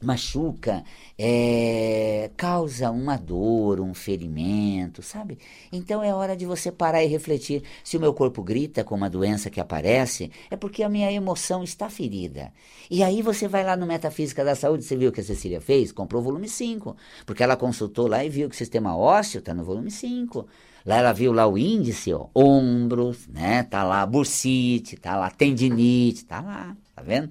machuca, 0.00 0.84
é, 1.18 2.30
causa 2.36 2.90
uma 2.90 3.16
dor, 3.16 3.80
um 3.80 3.92
ferimento, 3.92 5.02
sabe? 5.02 5.38
Então 5.72 6.02
é 6.02 6.14
hora 6.14 6.36
de 6.36 6.46
você 6.46 6.70
parar 6.70 7.02
e 7.02 7.08
refletir. 7.08 7.62
Se 7.82 7.96
o 7.96 8.00
meu 8.00 8.14
corpo 8.14 8.42
grita 8.42 8.84
com 8.84 8.94
uma 8.94 9.10
doença 9.10 9.50
que 9.50 9.60
aparece, 9.60 10.30
é 10.50 10.56
porque 10.56 10.82
a 10.82 10.88
minha 10.88 11.10
emoção 11.10 11.64
está 11.64 11.90
ferida. 11.90 12.52
E 12.90 13.02
aí 13.02 13.22
você 13.22 13.48
vai 13.48 13.64
lá 13.64 13.76
no 13.76 13.86
Metafísica 13.86 14.44
da 14.44 14.54
Saúde, 14.54 14.84
você 14.84 14.96
viu 14.96 15.10
o 15.10 15.12
que 15.12 15.20
a 15.20 15.24
Cecília 15.24 15.60
fez? 15.60 15.90
Comprou 15.90 16.22
o 16.22 16.24
volume 16.24 16.48
5, 16.48 16.96
porque 17.26 17.42
ela 17.42 17.56
consultou 17.56 18.06
lá 18.06 18.24
e 18.24 18.30
viu 18.30 18.48
que 18.48 18.54
o 18.54 18.58
sistema 18.58 18.96
ósseo 18.96 19.40
está 19.40 19.52
no 19.52 19.64
volume 19.64 19.90
5. 19.90 20.46
Lá 20.86 20.96
ela 20.96 21.12
viu 21.12 21.32
lá 21.32 21.46
o 21.46 21.58
índice, 21.58 22.14
ó, 22.14 22.28
ombros, 22.34 23.26
né? 23.28 23.62
Tá 23.64 23.82
lá 23.82 24.06
bursite, 24.06 24.96
tá 24.96 25.16
lá 25.16 25.28
tendinite, 25.30 26.24
tá 26.24 26.40
lá, 26.40 26.76
tá 26.94 27.02
vendo? 27.02 27.30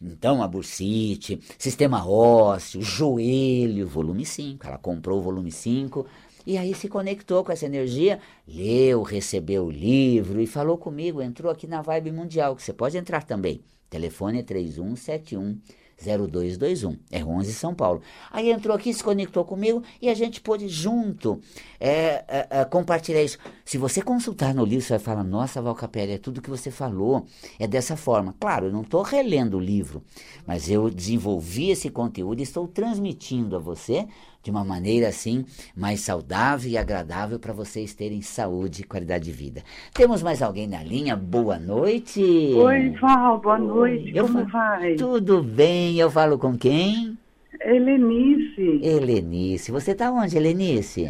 Então, 0.00 0.42
a 0.42 0.48
bursite, 0.48 1.40
sistema 1.58 2.08
ósseo, 2.08 2.80
joelho, 2.80 3.86
volume 3.86 4.24
5. 4.24 4.66
Ela 4.66 4.78
comprou 4.78 5.18
o 5.18 5.22
volume 5.22 5.50
5 5.50 6.06
e 6.46 6.56
aí 6.56 6.74
se 6.74 6.88
conectou 6.88 7.44
com 7.44 7.52
essa 7.52 7.66
energia, 7.66 8.20
leu, 8.46 9.02
recebeu 9.02 9.66
o 9.66 9.70
livro 9.70 10.40
e 10.40 10.46
falou 10.46 10.78
comigo, 10.78 11.20
entrou 11.20 11.52
aqui 11.52 11.66
na 11.66 11.82
Vibe 11.82 12.12
Mundial, 12.12 12.56
que 12.56 12.62
você 12.62 12.72
pode 12.72 12.96
entrar 12.96 13.24
também. 13.24 13.60
Telefone 13.90 14.38
é 14.38 14.42
3171 14.42 15.58
0221, 16.00 16.96
é 17.10 17.24
11 17.24 17.52
São 17.52 17.74
Paulo. 17.74 18.00
Aí 18.30 18.50
entrou 18.50 18.74
aqui, 18.76 18.92
se 18.94 19.02
conectou 19.02 19.44
comigo 19.44 19.82
e 20.00 20.08
a 20.08 20.14
gente 20.14 20.40
pôde 20.40 20.68
junto 20.68 21.40
é, 21.80 22.24
é, 22.28 22.46
é, 22.50 22.64
compartilhar 22.64 23.22
isso. 23.22 23.38
Se 23.64 23.76
você 23.76 24.00
consultar 24.00 24.54
no 24.54 24.64
livro, 24.64 24.84
você 24.84 24.94
vai 24.94 24.98
falar, 24.98 25.24
nossa, 25.24 25.60
Valcapelli, 25.60 26.12
é 26.12 26.18
tudo 26.18 26.40
que 26.40 26.50
você 26.50 26.70
falou, 26.70 27.26
é 27.58 27.66
dessa 27.66 27.96
forma. 27.96 28.34
Claro, 28.38 28.66
eu 28.66 28.72
não 28.72 28.82
estou 28.82 29.02
relendo 29.02 29.56
o 29.56 29.60
livro, 29.60 30.02
mas 30.46 30.70
eu 30.70 30.88
desenvolvi 30.88 31.70
esse 31.70 31.90
conteúdo 31.90 32.40
e 32.40 32.44
estou 32.44 32.68
transmitindo 32.68 33.56
a 33.56 33.58
você 33.58 34.06
de 34.42 34.50
uma 34.50 34.64
maneira 34.64 35.08
assim 35.08 35.44
mais 35.76 36.00
saudável 36.00 36.70
e 36.70 36.78
agradável 36.78 37.38
para 37.38 37.52
vocês 37.52 37.94
terem 37.94 38.22
saúde 38.22 38.82
e 38.82 38.84
qualidade 38.84 39.24
de 39.24 39.32
vida. 39.32 39.62
Temos 39.92 40.22
mais 40.22 40.42
alguém 40.42 40.66
na 40.66 40.82
linha? 40.82 41.16
Boa 41.16 41.58
noite. 41.58 42.20
Oi, 42.20 42.90
Val, 43.00 43.40
boa 43.40 43.58
noite. 43.58 44.12
Eu 44.14 44.26
Como 44.26 44.44
vai? 44.46 44.94
Tudo 44.94 45.42
bem? 45.42 45.98
Eu 45.98 46.10
falo 46.10 46.38
com 46.38 46.56
quem? 46.56 47.18
Helenice, 47.60 48.80
Helenice. 48.82 49.72
Você 49.72 49.92
está 49.92 50.10
onde, 50.10 50.36
Helenice? 50.36 51.08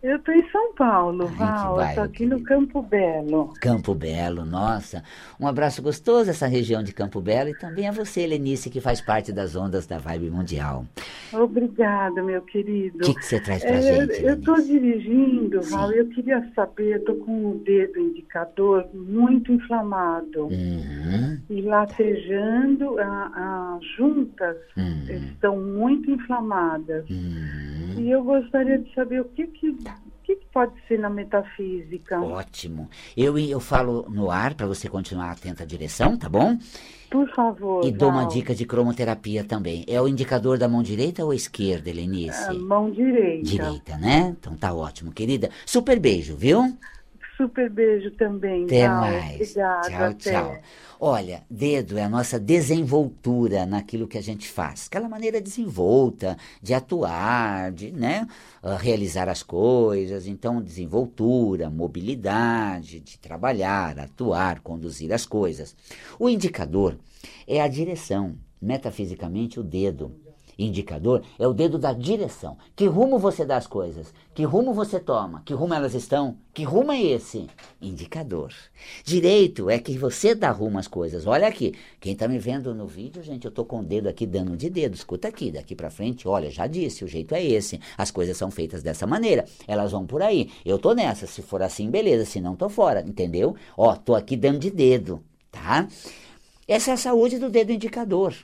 Eu 0.00 0.16
estou 0.16 0.32
em 0.32 0.48
São 0.50 0.72
Paulo, 0.74 1.26
Val. 1.26 1.80
Estou 1.82 2.04
aqui 2.04 2.24
no. 2.24 2.40
Campo 2.44 2.80
Belo. 2.80 3.52
Campo 3.60 3.94
Belo, 3.94 4.44
nossa. 4.44 5.02
Um 5.40 5.46
abraço 5.46 5.82
gostoso 5.82 6.30
essa 6.30 6.46
região 6.46 6.84
de 6.84 6.92
Campo 6.94 7.20
Belo 7.20 7.50
e 7.50 7.54
também 7.54 7.88
a 7.88 7.92
você, 7.92 8.20
Helenice, 8.20 8.70
que 8.70 8.80
faz 8.80 9.00
parte 9.00 9.32
das 9.32 9.56
ondas 9.56 9.86
da 9.88 9.98
Vibe 9.98 10.30
Mundial. 10.30 10.86
Obrigada, 11.32 12.22
meu 12.22 12.40
querido. 12.42 12.98
O 12.98 13.00
que, 13.12 13.14
que 13.14 13.24
você 13.26 13.40
traz 13.40 13.62
pra 13.64 13.74
É, 13.74 13.82
gente, 13.82 14.24
eu 14.24 14.34
estou 14.34 14.54
dirigindo, 14.62 15.62
Sim. 15.64 15.70
Val, 15.70 15.90
eu 15.92 16.06
queria 16.10 16.48
saber, 16.54 16.92
eu 16.94 16.98
estou 16.98 17.16
com 17.16 17.50
o 17.50 17.54
dedo 17.58 17.98
indicador 17.98 18.86
muito 18.94 19.52
inflamado. 19.52 20.44
Uhum, 20.46 21.38
E 21.50 21.60
latejando, 21.62 22.98
a- 23.00 23.76
as 23.78 23.84
juntas 23.96 24.56
uhum, 24.76 25.04
estão 25.32 25.58
muito 25.60 26.08
inflamadas. 26.10 27.04
uhum. 27.10 27.68
E 27.98 28.10
eu 28.10 28.22
gostaria 28.22 28.78
de 28.78 28.94
saber 28.94 29.20
o 29.20 29.24
que, 29.24 29.44
que, 29.48 29.76
que, 30.28 30.36
que 30.36 30.46
pode 30.52 30.74
ser 30.86 30.98
na 30.98 31.08
metafísica. 31.08 32.20
Ótimo. 32.20 32.90
Eu, 33.16 33.38
eu 33.38 33.58
falo 33.58 34.04
no 34.10 34.30
ar 34.30 34.52
para 34.54 34.66
você 34.66 34.86
continuar 34.86 35.30
atenta 35.30 35.62
à 35.62 35.66
direção, 35.66 36.18
tá 36.18 36.28
bom? 36.28 36.58
Por 37.10 37.26
favor. 37.30 37.82
E 37.86 37.90
dou 37.90 38.10
uma 38.10 38.26
dica 38.26 38.54
de 38.54 38.66
cromoterapia 38.66 39.42
também. 39.42 39.86
É 39.88 39.98
o 40.00 40.06
indicador 40.06 40.58
da 40.58 40.68
mão 40.68 40.82
direita 40.82 41.24
ou 41.24 41.32
esquerda, 41.32 41.88
Helenice? 41.88 42.50
Ah, 42.50 42.52
Mão 42.52 42.90
direita. 42.90 43.42
Direita, 43.42 43.96
né? 43.96 44.36
Então 44.38 44.54
tá 44.54 44.74
ótimo, 44.74 45.10
querida. 45.10 45.48
Super 45.64 45.98
beijo, 45.98 46.36
viu? 46.36 46.76
Super 47.38 47.70
beijo 47.70 48.10
também. 48.16 48.64
Até 48.64 48.88
Val. 48.88 49.00
mais. 49.00 49.34
Obrigada. 49.34 49.88
tchau, 49.88 50.04
até. 50.06 50.30
tchau. 50.32 50.58
Olha, 50.98 51.44
dedo 51.48 51.96
é 51.96 52.02
a 52.02 52.08
nossa 52.08 52.40
desenvoltura 52.40 53.64
naquilo 53.64 54.08
que 54.08 54.18
a 54.18 54.20
gente 54.20 54.48
faz. 54.48 54.88
Aquela 54.88 55.08
maneira 55.08 55.40
desenvolta 55.40 56.36
de 56.60 56.74
atuar, 56.74 57.70
de 57.70 57.92
né, 57.92 58.26
ah, 58.60 58.76
realizar 58.76 59.28
as 59.28 59.44
coisas. 59.44 60.26
Então, 60.26 60.60
desenvoltura, 60.60 61.70
mobilidade, 61.70 62.98
de 62.98 63.16
trabalhar, 63.16 64.00
atuar, 64.00 64.58
conduzir 64.58 65.12
as 65.12 65.24
coisas. 65.24 65.76
O 66.18 66.28
indicador 66.28 66.98
é 67.46 67.60
a 67.60 67.68
direção. 67.68 68.34
Metafisicamente, 68.60 69.60
o 69.60 69.62
dedo. 69.62 70.27
Indicador 70.58 71.22
é 71.38 71.46
o 71.46 71.54
dedo 71.54 71.78
da 71.78 71.92
direção. 71.92 72.58
Que 72.74 72.86
rumo 72.86 73.16
você 73.16 73.44
dá 73.44 73.56
as 73.56 73.66
coisas? 73.66 74.12
Que 74.34 74.42
rumo 74.42 74.74
você 74.74 74.98
toma? 74.98 75.40
Que 75.44 75.54
rumo 75.54 75.72
elas 75.72 75.94
estão? 75.94 76.36
Que 76.52 76.64
rumo 76.64 76.90
é 76.90 77.00
esse? 77.00 77.46
Indicador. 77.80 78.52
Direito 79.04 79.70
é 79.70 79.78
que 79.78 79.96
você 79.96 80.34
dá 80.34 80.50
rumo 80.50 80.78
às 80.78 80.88
coisas. 80.88 81.26
Olha 81.28 81.46
aqui, 81.46 81.74
quem 82.00 82.12
está 82.12 82.26
me 82.26 82.40
vendo 82.40 82.74
no 82.74 82.88
vídeo, 82.88 83.22
gente, 83.22 83.44
eu 83.44 83.52
tô 83.52 83.64
com 83.64 83.78
o 83.78 83.84
dedo 83.84 84.08
aqui 84.08 84.26
dando 84.26 84.56
de 84.56 84.68
dedo. 84.68 84.94
Escuta 84.94 85.28
aqui, 85.28 85.52
daqui 85.52 85.76
para 85.76 85.90
frente, 85.90 86.26
olha, 86.26 86.50
já 86.50 86.66
disse, 86.66 87.04
o 87.04 87.08
jeito 87.08 87.36
é 87.36 87.44
esse. 87.44 87.80
As 87.96 88.10
coisas 88.10 88.36
são 88.36 88.50
feitas 88.50 88.82
dessa 88.82 89.06
maneira. 89.06 89.44
Elas 89.66 89.92
vão 89.92 90.04
por 90.04 90.22
aí. 90.22 90.50
Eu 90.64 90.78
tô 90.78 90.92
nessa. 90.92 91.26
Se 91.26 91.40
for 91.40 91.62
assim, 91.62 91.88
beleza. 91.88 92.24
Se 92.24 92.40
não, 92.40 92.56
tô 92.56 92.68
fora. 92.68 93.00
Entendeu? 93.06 93.54
Ó, 93.76 93.94
tô 93.94 94.16
aqui 94.16 94.36
dando 94.36 94.58
de 94.58 94.70
dedo, 94.70 95.22
tá? 95.52 95.86
Essa 96.66 96.90
é 96.90 96.94
a 96.94 96.96
saúde 96.96 97.38
do 97.38 97.48
dedo 97.48 97.70
indicador. 97.70 98.34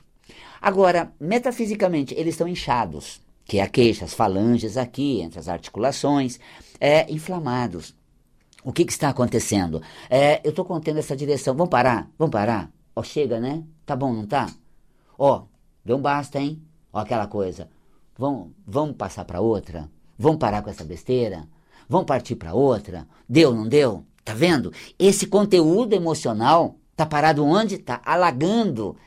Agora, 0.61 1.13
metafisicamente, 1.19 2.13
eles 2.15 2.33
estão 2.33 2.47
inchados, 2.47 3.21
que 3.45 3.59
é 3.59 3.61
a 3.61 3.67
queixa, 3.67 4.05
as 4.05 4.13
falanges 4.13 4.77
aqui, 4.77 5.21
entre 5.21 5.39
as 5.39 5.47
articulações, 5.47 6.39
é, 6.79 7.11
inflamados. 7.11 7.95
O 8.63 8.73
que, 8.73 8.83
que 8.83 8.91
está 8.91 9.09
acontecendo? 9.09 9.81
É, 10.09 10.41
eu 10.43 10.49
estou 10.49 10.65
contendo 10.65 10.97
essa 10.97 11.15
direção. 11.15 11.55
Vamos 11.55 11.69
parar? 11.69 12.09
Vamos 12.17 12.31
parar? 12.31 12.71
Ó, 12.95 13.03
chega, 13.03 13.39
né? 13.39 13.63
Tá 13.85 13.95
bom, 13.95 14.11
não 14.11 14.25
tá? 14.25 14.49
Ó, 15.19 15.43
deu 15.83 15.97
um 15.97 16.01
basta, 16.01 16.39
hein? 16.39 16.61
Ó, 16.91 16.99
aquela 16.99 17.27
coisa. 17.27 17.69
Vamos, 18.17 18.51
vamos 18.65 18.95
passar 18.95 19.23
para 19.25 19.39
outra? 19.39 19.87
Vamos 20.17 20.39
parar 20.39 20.63
com 20.63 20.69
essa 20.69 20.83
besteira? 20.83 21.47
Vamos 21.87 22.07
partir 22.07 22.35
para 22.35 22.55
outra? 22.55 23.07
Deu, 23.29 23.53
não 23.53 23.67
deu? 23.67 24.03
Tá 24.23 24.33
vendo? 24.33 24.73
Esse 24.97 25.27
conteúdo 25.27 25.93
emocional 25.93 26.77
tá 26.95 27.05
parado 27.05 27.45
onde? 27.45 27.77
Tá 27.77 28.01
alagando. 28.03 28.97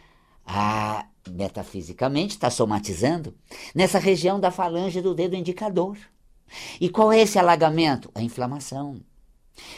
Ah, 0.50 1.07
metafisicamente 1.28 2.35
está 2.35 2.49
somatizando 2.49 3.37
nessa 3.75 3.99
região 3.99 4.40
da 4.40 4.50
falange 4.50 5.02
do 5.02 5.14
dedo 5.14 5.37
indicador. 5.37 5.99
E 6.81 6.88
qual 6.88 7.12
é 7.12 7.21
esse 7.21 7.38
alagamento? 7.38 8.11
A 8.14 8.23
inflamação. 8.23 8.99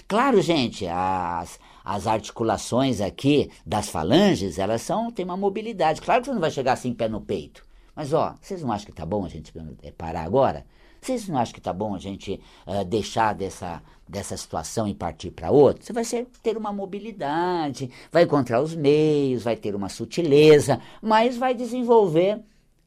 Claro, 0.07 0.41
gente, 0.41 0.87
as, 0.87 1.59
as 1.85 2.07
articulações 2.07 3.01
aqui 3.01 3.51
das 3.67 3.89
falanges, 3.89 4.59
elas 4.61 4.83
são, 4.83 5.13
uma 5.25 5.37
mobilidade. 5.37 6.01
Claro 6.01 6.21
que 6.21 6.29
você 6.29 6.35
não 6.35 6.41
vai 6.41 6.53
chegar 6.53 6.75
assim 6.75 6.95
pé 6.95 7.09
no 7.09 7.21
peito. 7.21 7.67
Mas, 7.97 8.13
ó, 8.13 8.37
vocês 8.41 8.63
não 8.63 8.71
acham 8.71 8.87
que 8.87 8.93
tá 8.93 9.05
bom 9.05 9.25
a 9.25 9.29
gente 9.29 9.53
parar 9.99 10.23
agora? 10.23 10.65
Vocês 11.01 11.29
não 11.29 11.39
acham 11.39 11.55
que 11.55 11.61
tá 11.61 11.73
bom 11.73 11.95
a 11.95 11.99
gente 11.99 12.41
eh, 12.67 12.85
deixar 12.85 13.35
dessa, 13.35 13.83
dessa 14.09 14.37
situação 14.37 14.87
e 14.87 14.95
partir 14.95 15.31
para 15.31 15.51
outra? 15.51 15.83
Você 15.83 15.93
vai 15.93 16.05
ser, 16.05 16.27
ter 16.43 16.57
uma 16.57 16.73
mobilidade, 16.73 17.91
vai 18.13 18.25
encontrar 18.25 18.61
os 18.61 18.75
meios, 18.75 19.45
vai 19.45 19.57
ter 19.57 19.75
uma 19.75 19.89
sutileza, 19.89 20.81
mas 21.01 21.37
vai 21.37 21.55
desenvolver 21.55 22.43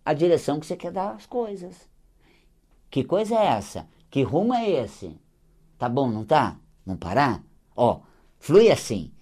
a 0.05 0.13
direção 0.13 0.59
que 0.59 0.65
você 0.65 0.75
quer 0.75 0.91
dar 0.91 1.11
às 1.11 1.25
coisas. 1.25 1.89
Que 2.89 3.03
coisa 3.03 3.35
é 3.35 3.45
essa? 3.45 3.87
Que 4.11 4.21
rumo 4.21 4.53
é 4.53 4.69
esse? 4.69 5.17
Tá 5.77 5.89
bom, 5.89 6.09
não 6.09 6.23
tá? 6.23 6.57
Não 6.85 6.95
parar? 6.95 7.41
Ó, 7.75 8.01
flui 8.37 8.69
assim. 8.69 9.12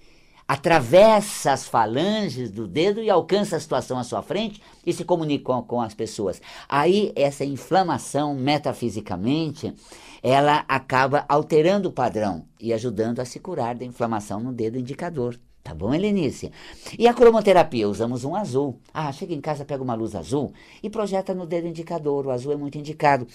Atravessa 0.52 1.54
as 1.54 1.66
falanges 1.66 2.52
do 2.52 2.68
dedo 2.68 3.02
e 3.02 3.10
alcança 3.10 3.56
a 3.56 3.60
situação 3.62 3.98
à 3.98 4.04
sua 4.04 4.22
frente 4.22 4.62
e 4.86 4.92
se 4.92 5.06
comunica 5.06 5.62
com, 5.62 5.80
as 5.80 5.94
pessoas. 5.94 6.42
Aí, 6.68 7.14
essa 7.16 7.46
inflamação, 7.46 8.36
metafisicamente, 8.36 9.74
ela 10.22 10.66
acaba 10.68 11.24
alterando 11.30 11.88
o 11.88 11.94
padrão 11.94 12.44
e 12.60 12.74
ajudando 12.74 13.22
a 13.22 13.26
se 13.26 13.40
curar 13.40 13.76
da 13.76 13.86
inflamação 13.86 14.42
no 14.42 14.52
dedo 14.52 14.78
indicador. 14.78 15.40
Tá 15.64 15.76
bom, 15.76 15.94
Helenice? 15.94 16.52
E 16.98 17.08
a 17.08 17.14
cromoterapia? 17.14 17.88
Usamos 17.88 18.26
um 18.26 18.36
azul. 18.36 18.80
Ah, 18.92 19.12
chega 19.12 19.34
em 19.34 19.40
casa, 19.40 19.64
pega 19.64 19.84
uma 19.84 19.94
luz 19.94 20.16
azul 20.16 20.52
e 20.82 20.90
projeta 20.90 21.36
no 21.36 21.46
dedo 21.46 21.68
indicador. 21.68 22.26
O 22.26 22.32
azul 22.32 22.52
é 22.52 22.58
muito 22.58 22.80
indicado. 22.80 23.28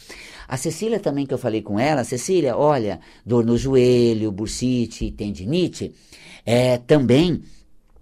A 0.49 0.57
Cecília 0.57 0.99
também, 0.99 1.25
que 1.25 1.33
eu 1.33 1.39
falei 1.39 1.63
com 1.63 1.79
ela, 1.79 2.03
Cecília, 2.03 2.57
olha, 2.57 3.01
dor 3.25 3.47
no 3.47 3.57
joelho, 3.57 4.33
bursite, 4.33 5.13
tendinite, 5.13 5.95
é, 6.47 6.79
também 6.79 7.43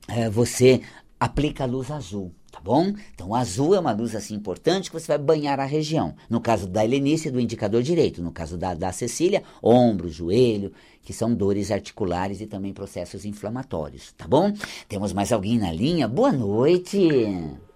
é, 0.07 0.29
você 0.29 0.83
aplica 1.19 1.65
a 1.65 1.67
luz 1.67 1.91
azul. 1.91 2.31
Tá 2.53 2.61
bom? 2.63 2.93
Então, 3.13 3.35
azul 3.35 3.75
é 3.75 3.81
uma 3.81 3.91
luz 3.91 4.15
assim 4.15 4.37
importante 4.37 4.89
que 4.89 5.01
você 5.01 5.09
vai 5.09 5.19
banhar 5.19 5.59
a 5.59 5.65
região. 5.65 6.15
No 6.31 6.41
caso 6.41 6.69
da 6.69 6.85
Helenice, 6.85 7.29
do 7.29 7.41
indicador 7.41 7.83
direito. 7.83 8.23
No 8.23 8.31
caso 8.31 8.57
da, 8.57 8.75
da 8.75 8.93
Cecília, 8.93 9.43
ombro, 9.61 10.09
joelho, 10.09 10.73
que 11.03 11.13
são 11.13 11.35
dores 11.35 11.73
articulares 11.73 12.41
e 12.41 12.47
também 12.47 12.73
processos 12.73 13.25
inflamatórios, 13.25 14.13
tá 14.13 14.29
bom? 14.29 14.53
Temos 14.89 15.13
mais 15.13 15.33
alguém 15.33 15.59
na 15.59 15.73
linha? 15.73 16.07
Boa 16.07 16.31
noite! 16.31 17.09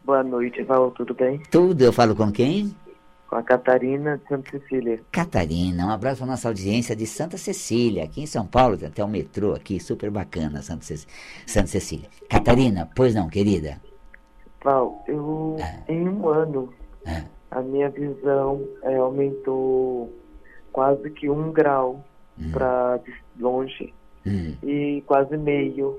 Boa 0.04 0.22
noite, 0.22 0.62
Val, 0.62 0.92
tudo 0.92 1.12
bem? 1.12 1.42
Tudo, 1.50 1.82
eu 1.82 1.92
falo 1.92 2.14
com 2.14 2.30
quem? 2.30 2.72
Com 3.28 3.36
a 3.36 3.42
Catarina 3.42 4.16
de 4.16 4.26
Santa 4.26 4.50
Cecília. 4.58 5.00
Catarina, 5.12 5.86
um 5.86 5.90
abraço 5.90 6.18
para 6.18 6.28
nossa 6.28 6.48
audiência 6.48 6.96
de 6.96 7.06
Santa 7.06 7.36
Cecília, 7.36 8.04
aqui 8.04 8.22
em 8.22 8.26
São 8.26 8.46
Paulo, 8.46 8.78
tem 8.78 8.88
até 8.88 9.04
o 9.04 9.08
metrô 9.08 9.52
aqui, 9.54 9.78
super 9.78 10.10
bacana, 10.10 10.62
Santa, 10.62 10.84
Ce 10.84 11.06
Santa 11.46 11.66
Cecília. 11.66 12.08
Catarina, 12.30 12.88
pois 12.96 13.14
não, 13.14 13.28
querida? 13.28 13.80
Val, 14.64 15.04
eu, 15.06 15.56
É. 15.60 15.92
em 15.92 16.08
um 16.08 16.26
ano, 16.28 16.72
É. 17.06 17.22
a 17.50 17.60
minha 17.60 17.90
visão 17.90 18.66
é, 18.82 18.96
aumentou 18.96 20.10
quase 20.72 21.10
que 21.10 21.28
um 21.28 21.52
grau 21.52 22.02
Hum. 22.40 22.50
para 22.52 22.98
longe 23.38 23.92
Hum, 24.26 24.54
e 24.62 25.02
quase 25.06 25.36
meio 25.36 25.98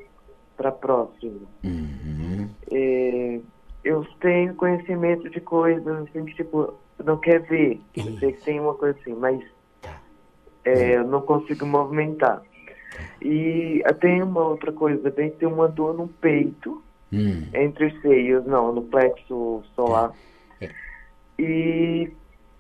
para 0.58 0.72
próximo. 0.72 1.42
uhum, 1.64 2.50
É, 2.72 3.40
eu 3.84 4.04
tenho 4.20 4.56
conhecimento 4.56 5.30
de 5.30 5.40
coisas 5.42 5.88
assim 6.08 6.26
que, 6.26 6.36
tipo, 6.36 6.74
não 7.04 7.18
quer 7.18 7.40
ver. 7.42 7.80
Eu 7.96 8.18
sei 8.18 8.32
que 8.34 8.44
tem 8.44 8.60
uma 8.60 8.74
coisa 8.74 8.98
assim, 9.00 9.14
mas 9.14 9.42
Tá. 9.82 10.00
é, 10.66 10.98
eu 10.98 11.06
não 11.08 11.22
consigo 11.22 11.66
movimentar. 11.66 12.42
E 13.22 13.82
ah, 13.86 13.94
tem 13.94 14.22
uma 14.22 14.42
outra 14.42 14.72
coisa, 14.72 15.10
bem 15.12 15.30
tem 15.32 15.48
uma 15.48 15.68
dor 15.68 15.94
no 15.94 16.08
peito, 16.08 16.82
hum, 17.14 17.44
entre 17.54 17.86
os 17.88 18.02
seios, 18.02 18.46
não, 18.46 18.74
no 18.74 18.82
plexo 18.84 19.64
solar. 19.76 20.12
É. 20.60 20.70
E 21.38 22.12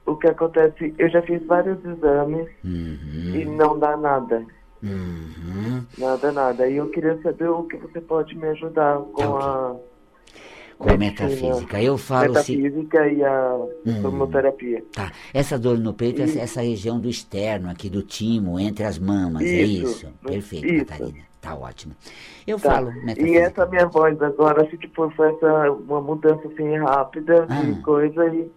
o 0.06 0.15
que 0.15 0.28
acontece, 0.28 0.93
eu 0.97 1.10
já 1.10 1.21
fiz 1.21 1.45
vários 1.45 1.84
exames 1.84 2.47
e 2.63 3.45
uhum, 3.45 3.56
não 3.56 3.78
dá 3.78 3.97
nada. 3.97 4.45
uhum. 4.82 5.84
Nada, 5.97 6.32
nada. 6.32 6.67
E 6.67 6.78
eu 6.78 6.89
queria 6.89 7.21
saber 7.21 7.49
o 7.49 7.63
que 7.63 7.78
você 7.78 7.99
pode 7.99 8.36
me 8.38 8.47
ajudar 8.47 8.99
com 9.13 9.38
a 9.38 9.75
Com 10.79 10.89
a 10.91 10.97
metafísica. 10.97 11.81
Eu 11.81 11.97
falo 11.97 12.35
se. 12.39 12.55
metafísica 12.55 13.07
e 13.09 13.21
a 13.23 13.55
Hum. 13.85 14.01
cromoterapia. 14.01 14.81
Tá. 14.93 15.11
Essa 15.33 15.59
dor 15.59 15.77
no 15.77 15.93
peito 15.93 16.21
é 16.21 16.23
essa 16.39 16.61
região 16.61 16.99
do 16.99 17.09
externo, 17.09 17.69
aqui 17.69 17.89
do 17.89 18.01
timo, 18.01 18.57
entre 18.59 18.85
as 18.85 18.97
mamas, 18.97 19.43
é 19.43 19.45
Isso. 19.45 19.85
isso? 19.91 20.07
Perfeito, 20.23 20.65
Isso. 20.67 20.85
Catarina. 20.85 21.19
Tá 21.41 21.55
ótimo. 21.55 21.93
Eu 22.47 22.57
Tá. 22.59 22.71
falo 22.71 22.91
E 22.91 23.05
metafísica. 23.05 23.39
essa 23.39 23.65
minha 23.65 23.85
voz 23.87 24.21
agora, 24.21 24.63
assim, 24.65 24.77
tipo, 24.77 25.09
foi 25.11 25.29
essa, 25.33 25.71
uma 25.71 26.01
mudança 26.01 26.47
assim 26.47 26.75
rápida 26.77 27.45
Ah. 27.49 27.61
de 27.61 27.81
coisa 27.81 28.25
e 28.27 28.49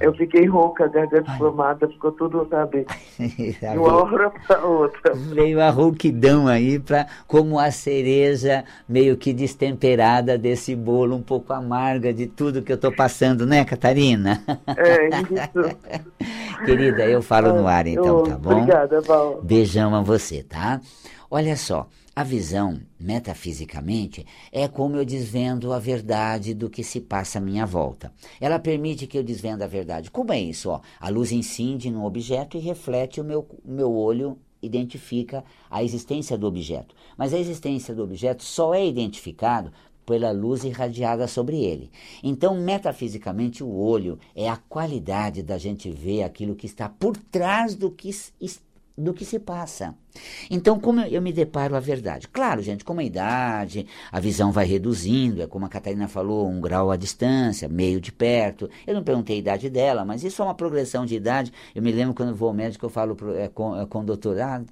Eu 0.00 0.14
fiquei 0.14 0.46
rouca, 0.46 0.86
garganta 0.88 1.30
inflamada, 1.32 1.88
ficou 1.88 2.12
tudo, 2.12 2.46
sabe, 2.48 2.86
de 3.18 3.78
uma 3.78 4.02
hora 4.02 4.30
para 4.46 4.64
outra. 4.64 5.14
Veio 5.14 5.60
a 5.60 5.70
rouquidão 5.70 6.46
aí, 6.46 6.78
pra, 6.78 7.06
como 7.26 7.58
a 7.58 7.70
cereja 7.70 8.64
meio 8.88 9.16
que 9.16 9.32
destemperada 9.32 10.38
desse 10.38 10.74
bolo, 10.76 11.16
um 11.16 11.22
pouco 11.22 11.52
amarga 11.52 12.12
de 12.12 12.26
tudo 12.26 12.62
que 12.62 12.70
eu 12.72 12.76
estou 12.76 12.92
passando, 12.92 13.44
né, 13.46 13.64
Catarina? 13.64 14.42
É, 14.76 15.08
isso. 15.08 15.76
Querida, 16.64 17.06
eu 17.06 17.22
falo 17.22 17.52
no 17.52 17.66
ar 17.66 17.86
então, 17.86 18.18
Eu- 18.18 18.22
tá 18.24 18.36
bom? 18.36 18.52
Obrigada, 18.52 19.00
Val. 19.00 19.40
Beijão 19.42 19.94
a 19.94 20.00
você, 20.02 20.42
tá? 20.42 20.80
Olha 21.30 21.56
só, 21.56 21.86
a 22.18 22.24
visão, 22.24 22.80
metafisicamente, 22.98 24.26
é 24.50 24.66
como 24.66 24.96
eu 24.96 25.04
desvendo 25.04 25.72
a 25.72 25.78
verdade 25.78 26.52
do 26.52 26.68
que 26.68 26.82
se 26.82 27.00
passa 27.00 27.38
à 27.38 27.40
minha 27.40 27.64
volta. 27.64 28.12
Ela 28.40 28.58
permite 28.58 29.06
que 29.06 29.16
eu 29.16 29.22
desvenda 29.22 29.64
a 29.64 29.68
verdade. 29.68 30.10
Como 30.10 30.32
é 30.32 30.40
isso? 30.40 30.68
Ó? 30.68 30.80
A 30.98 31.08
luz 31.10 31.30
incide 31.30 31.92
no 31.92 32.04
objeto 32.04 32.56
e 32.56 32.60
reflete 32.60 33.20
o 33.20 33.24
meu, 33.24 33.48
meu 33.64 33.94
olho 33.94 34.36
identifica 34.60 35.44
a 35.70 35.84
existência 35.84 36.36
do 36.36 36.48
objeto. 36.48 36.92
Mas 37.16 37.32
a 37.32 37.38
existência 37.38 37.94
do 37.94 38.02
objeto 38.02 38.42
só 38.42 38.74
é 38.74 38.84
identificado 38.84 39.70
pela 40.04 40.32
luz 40.32 40.64
irradiada 40.64 41.28
sobre 41.28 41.62
ele. 41.62 41.88
Então, 42.20 42.60
metafisicamente, 42.60 43.62
o 43.62 43.72
olho 43.72 44.18
é 44.34 44.48
a 44.48 44.56
qualidade 44.56 45.40
da 45.40 45.56
gente 45.56 45.88
ver 45.88 46.24
aquilo 46.24 46.56
que 46.56 46.66
está 46.66 46.88
por 46.88 47.16
trás 47.16 47.76
do 47.76 47.92
que, 47.92 48.10
do 48.96 49.14
que 49.14 49.24
se 49.24 49.38
passa. 49.38 49.94
Então, 50.50 50.78
como 50.78 51.00
eu 51.00 51.20
me 51.20 51.32
deparo 51.32 51.76
a 51.76 51.80
verdade? 51.80 52.28
Claro, 52.28 52.62
gente, 52.62 52.84
com 52.84 52.98
a 52.98 53.04
idade, 53.04 53.86
a 54.10 54.20
visão 54.20 54.50
vai 54.52 54.66
reduzindo, 54.66 55.42
é 55.42 55.46
como 55.46 55.66
a 55.66 55.68
Catarina 55.68 56.08
falou, 56.08 56.48
um 56.48 56.60
grau 56.60 56.90
à 56.90 56.96
distância, 56.96 57.68
meio 57.68 58.00
de 58.00 58.12
perto. 58.12 58.68
Eu 58.86 58.94
não 58.94 59.02
perguntei 59.02 59.36
a 59.36 59.38
idade 59.38 59.70
dela, 59.70 60.04
mas 60.04 60.24
isso 60.24 60.40
é 60.42 60.44
uma 60.44 60.54
progressão 60.54 61.04
de 61.04 61.14
idade. 61.14 61.52
Eu 61.74 61.82
me 61.82 61.92
lembro 61.92 62.14
quando 62.14 62.34
vou 62.34 62.48
ao 62.48 62.54
médico, 62.54 62.86
eu 62.86 62.90
falo 62.90 63.14
pro, 63.14 63.36
é, 63.36 63.48
com, 63.48 63.78
é, 63.78 63.86
com 63.86 64.00
o 64.00 64.04
doutor, 64.04 64.40
ah, 64.40 64.62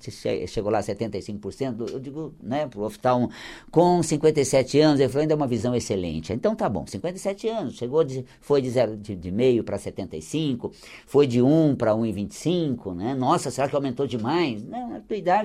chegou 0.47 0.71
lá 0.71 0.79
a 0.79 0.83
75%, 0.83 1.91
eu 1.93 2.01
digo, 2.01 2.35
né, 2.43 2.67
pro 2.67 2.83
oftalmo, 2.83 3.31
com 3.71 4.03
57 4.03 4.81
anos, 4.81 5.01
ele 5.01 5.09
falou, 5.09 5.23
ainda 5.23 5.35
é 5.35 5.37
uma 5.37 5.47
visão 5.47 5.75
excelente. 5.75 6.33
Então 6.33 6.55
tá 6.55 6.69
bom, 6.69 6.87
57 6.87 7.49
anos, 7.49 7.75
chegou 7.75 8.03
de, 8.05 8.25
foi 8.41 8.63
de, 8.63 8.71
zero, 8.71 8.97
de, 8.97 9.15
de 9.15 9.31
meio 9.31 9.63
para 9.63 9.79
75, 9.79 10.73
foi 11.07 11.27
de 11.27 11.43
1 11.43 11.77
para 11.77 11.93
1,25, 11.93 12.95
né? 12.95 13.15
Nossa, 13.15 13.51
será 13.51 13.69
que 13.69 13.77
aumentou 13.77 14.07
demais? 14.07 14.65
Não, 14.65 14.97
a 14.97 15.01
tua 15.01 15.17
idade 15.17 15.36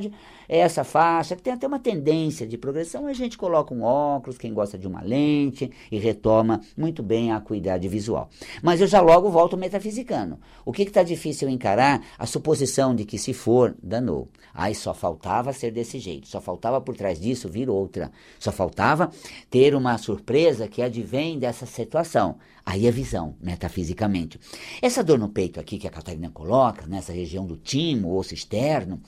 é 0.47 0.57
essa 0.57 0.83
faixa, 0.83 1.35
que 1.35 1.41
tem 1.41 1.53
até 1.53 1.65
uma 1.65 1.79
tendência 1.79 2.45
de 2.45 2.57
progressão, 2.57 3.07
a 3.07 3.13
gente 3.13 3.37
coloca 3.37 3.73
um 3.73 3.83
óculos, 3.83 4.37
quem 4.37 4.53
gosta 4.53 4.77
de 4.77 4.87
uma 4.87 5.01
lente, 5.01 5.71
e 5.91 5.97
retoma 5.97 6.61
muito 6.77 7.01
bem 7.01 7.31
a 7.31 7.37
acuidade 7.37 7.87
visual. 7.87 8.29
Mas 8.61 8.81
eu 8.81 8.87
já 8.87 8.99
logo 8.99 9.29
volto 9.29 9.55
metafisicando. 9.55 10.37
O 10.65 10.71
que 10.71 10.83
está 10.83 11.03
difícil 11.03 11.49
encarar? 11.49 12.03
A 12.17 12.25
suposição 12.25 12.93
de 12.93 13.05
que 13.05 13.17
se 13.17 13.33
for, 13.33 13.75
danou. 13.81 14.27
Ai, 14.53 14.73
só 14.73 14.93
faltava 14.93 15.53
ser 15.53 15.71
desse 15.71 15.99
jeito, 15.99 16.27
só 16.27 16.41
faltava 16.41 16.81
por 16.81 16.95
trás 16.95 17.19
disso 17.19 17.47
vir 17.47 17.69
outra, 17.69 18.11
só 18.37 18.51
faltava 18.51 19.09
ter 19.49 19.73
uma 19.73 19.97
surpresa 19.97 20.67
que 20.67 20.81
advém 20.81 21.39
dessa 21.39 21.65
situação. 21.65 22.37
Aí 22.65 22.87
a 22.87 22.91
visão, 22.91 23.35
metafisicamente. 23.41 24.39
Essa 24.81 25.03
dor 25.03 25.17
no 25.17 25.29
peito 25.29 25.59
aqui 25.59 25.79
que 25.79 25.87
a 25.87 25.91
Catarina 25.91 26.29
coloca, 26.29 26.85
nessa 26.85 27.11
região 27.11 27.45
do 27.45 27.57
timo, 27.57 28.15
osso 28.15 28.33
externo, 28.33 29.01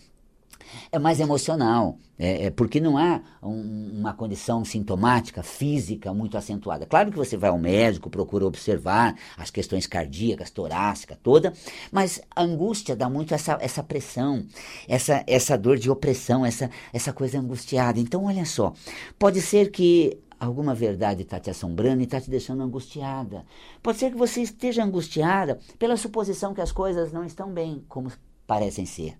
é 0.91 0.99
mais 0.99 1.19
emocional, 1.19 1.97
é, 2.17 2.45
é 2.45 2.49
porque 2.49 2.79
não 2.79 2.97
há 2.97 3.21
um- 3.41 3.99
uma 3.99 4.13
condição 4.13 4.63
sintomática, 4.63 5.41
física 5.43 6.13
muito 6.13 6.37
acentuada. 6.37 6.85
Claro 6.85 7.11
que 7.11 7.17
você 7.17 7.35
vai 7.37 7.49
ao 7.49 7.57
médico, 7.57 8.09
procura 8.09 8.45
observar 8.45 9.15
as 9.37 9.49
questões 9.49 9.87
cardíacas, 9.87 10.49
torácica, 10.51 11.17
toda, 11.21 11.53
mas 11.91 12.21
a 12.35 12.43
angústia 12.43 12.95
dá 12.95 13.09
muito 13.09 13.33
essa, 13.33 13.57
essa 13.61 13.83
pressão, 13.83 14.45
essa, 14.87 15.23
essa 15.27 15.57
dor 15.57 15.77
de 15.77 15.89
opressão, 15.89 16.45
essa, 16.45 16.69
essa 16.91 17.11
coisa 17.13 17.39
angustiada. 17.39 17.99
Então, 17.99 18.25
olha 18.25 18.45
só, 18.45 18.73
pode 19.17 19.41
ser 19.41 19.71
que 19.71 20.17
alguma 20.39 20.75
verdade 20.75 21.21
está 21.21 21.39
te 21.39 21.49
assombrando 21.49 22.01
e 22.01 22.03
está 22.03 22.19
te 22.19 22.29
deixando 22.29 22.63
angustiada. 22.63 23.45
Pode 23.81 23.97
ser 23.97 24.11
que 24.11 24.17
você 24.17 24.41
esteja 24.41 24.83
angustiada 24.83 25.57
pela 25.79 25.95
suposição 25.95 26.53
que 26.53 26.61
as 26.61 26.71
coisas 26.71 27.13
não 27.13 27.23
estão 27.23 27.49
bem 27.51 27.83
como 27.87 28.11
parecem 28.45 28.85
ser. 28.85 29.17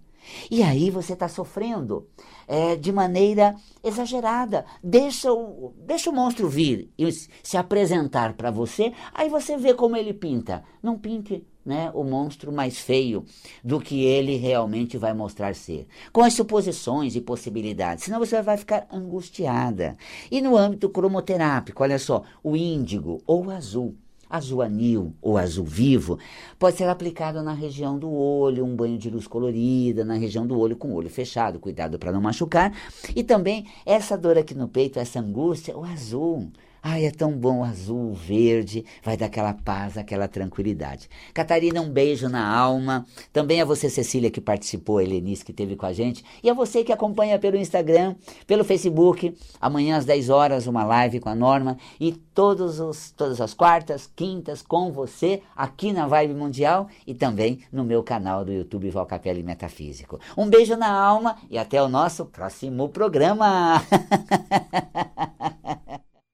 E 0.50 0.64
aí 0.64 0.90
você 0.90 1.14
está 1.14 1.28
sofrendo 1.28 2.08
é, 2.48 2.76
de 2.76 2.92
maneira 2.92 3.56
exagerada. 3.84 4.66
Deixa 4.84 5.32
o, 5.32 5.74
deixa 5.86 6.10
o 6.10 6.14
monstro 6.14 6.50
vir 6.50 6.92
e 6.98 7.12
se 7.12 7.30
se 7.54 7.58
apresentar 7.58 8.34
para 8.34 8.50
você, 8.50 8.94
aí 9.14 9.30
você 9.30 9.56
vê 9.56 9.76
como 9.76 9.96
ele 9.96 10.12
pinta. 10.12 10.64
Não 10.82 10.98
pinte 10.98 11.46
né, 11.64 11.92
o 11.94 12.04
monstro 12.04 12.52
mais 12.52 12.80
feio 12.80 13.24
do 13.64 13.80
que 13.80 14.04
ele 14.04 14.36
realmente 14.38 14.98
vai 14.98 15.14
mostrar 15.14 15.54
ser. 15.54 15.88
Com 16.12 16.22
as 16.22 16.34
suposições 16.34 17.16
e 17.16 17.22
possibilidades, 17.22 18.06
senão 18.06 18.18
você 18.18 18.42
vai 18.42 18.58
ficar 18.58 18.88
angustiada. 18.92 19.96
E 20.32 20.42
no 20.42 20.58
âmbito 20.58 20.90
cromoterápico, 20.90 21.84
olha 21.84 22.00
só, 22.00 22.24
o 22.44 22.56
índigo 22.56 23.22
ou 23.28 23.46
o 23.46 23.52
azul 23.52 23.96
azul 24.34 24.64
anil 24.64 25.14
ou 25.22 25.38
azul 25.38 25.64
vivo 25.64 26.18
pode 26.58 26.78
ser 26.78 26.90
aplicado 26.90 27.44
na 27.44 27.54
região 27.54 28.00
do 28.00 28.12
olho, 28.12 28.66
um 28.66 28.76
banho 28.76 28.98
de 28.98 29.08
luz 29.08 29.28
colorida 29.28 30.04
na 30.04 30.16
região 30.16 30.48
do 30.48 30.60
olho 30.60 30.76
com 30.76 30.90
o 30.90 30.96
olho 30.96 31.10
fechado, 31.10 31.60
cuidado 31.60 32.00
para 32.00 32.12
não 32.12 32.20
machucar. 32.20 32.74
E 33.16 33.24
também 33.24 33.68
essa 33.86 34.18
dor 34.18 34.36
aqui 34.38 34.56
no 34.56 34.68
peito, 34.68 34.98
essa 34.98 35.20
angústia, 35.20 35.78
o 35.78 35.84
azul. 35.86 36.52
Ai, 36.86 37.06
é 37.06 37.12
tão 37.12 37.32
bom 37.32 37.64
azul, 37.64 38.14
verde, 38.14 38.84
vai 39.02 39.16
dar 39.16 39.28
aquela 39.28 39.54
paz, 39.54 39.98
aquela 39.98 40.28
tranquilidade. 40.28 41.10
Catarina, 41.34 41.80
um 41.80 41.90
beijo 41.90 42.28
na 42.28 42.46
alma. 42.46 43.06
Também 43.32 43.62
a 43.62 43.66
você, 43.66 43.90
Cecília, 43.90 44.30
que 44.30 44.42
participou, 44.42 45.00
Helenice, 45.00 45.46
que 45.46 45.52
esteve 45.52 45.78
com 45.78 45.86
a 45.86 45.94
gente. 45.94 46.26
E 46.44 46.50
a 46.50 46.54
você 46.54 46.84
que 46.84 46.92
acompanha 46.92 47.40
pelo 47.40 47.56
Instagram, 47.56 48.16
pelo 48.46 48.66
Facebook. 48.66 49.34
Amanhã 49.62 49.96
às 49.96 50.04
10 50.04 50.30
horas, 50.30 50.68
uma 50.68 50.84
live 50.84 51.22
com 51.22 51.30
a 51.30 51.36
Norma. 51.36 51.78
E 52.02 52.12
todos 52.12 52.82
os, 52.82 53.12
todas 53.12 53.40
as 53.40 53.54
quartas, 53.54 54.12
quintas, 54.14 54.62
com 54.62 54.92
você, 54.92 55.42
aqui 55.56 55.94
na 55.94 56.06
Vibe 56.06 56.34
Mundial 56.34 56.90
e 57.08 57.14
também 57.14 57.60
no 57.72 57.86
meu 57.86 58.04
canal 58.04 58.44
do 58.44 58.52
YouTube 58.52 58.90
Valcapelli 58.90 59.42
Metafísico. 59.42 60.20
Um 60.38 60.50
beijo 60.50 60.76
na 60.76 60.92
alma 60.92 61.38
e 61.50 61.58
até 61.58 61.82
o 61.82 61.88
nosso 61.88 62.26
próximo 62.26 62.90
programa. 62.90 63.82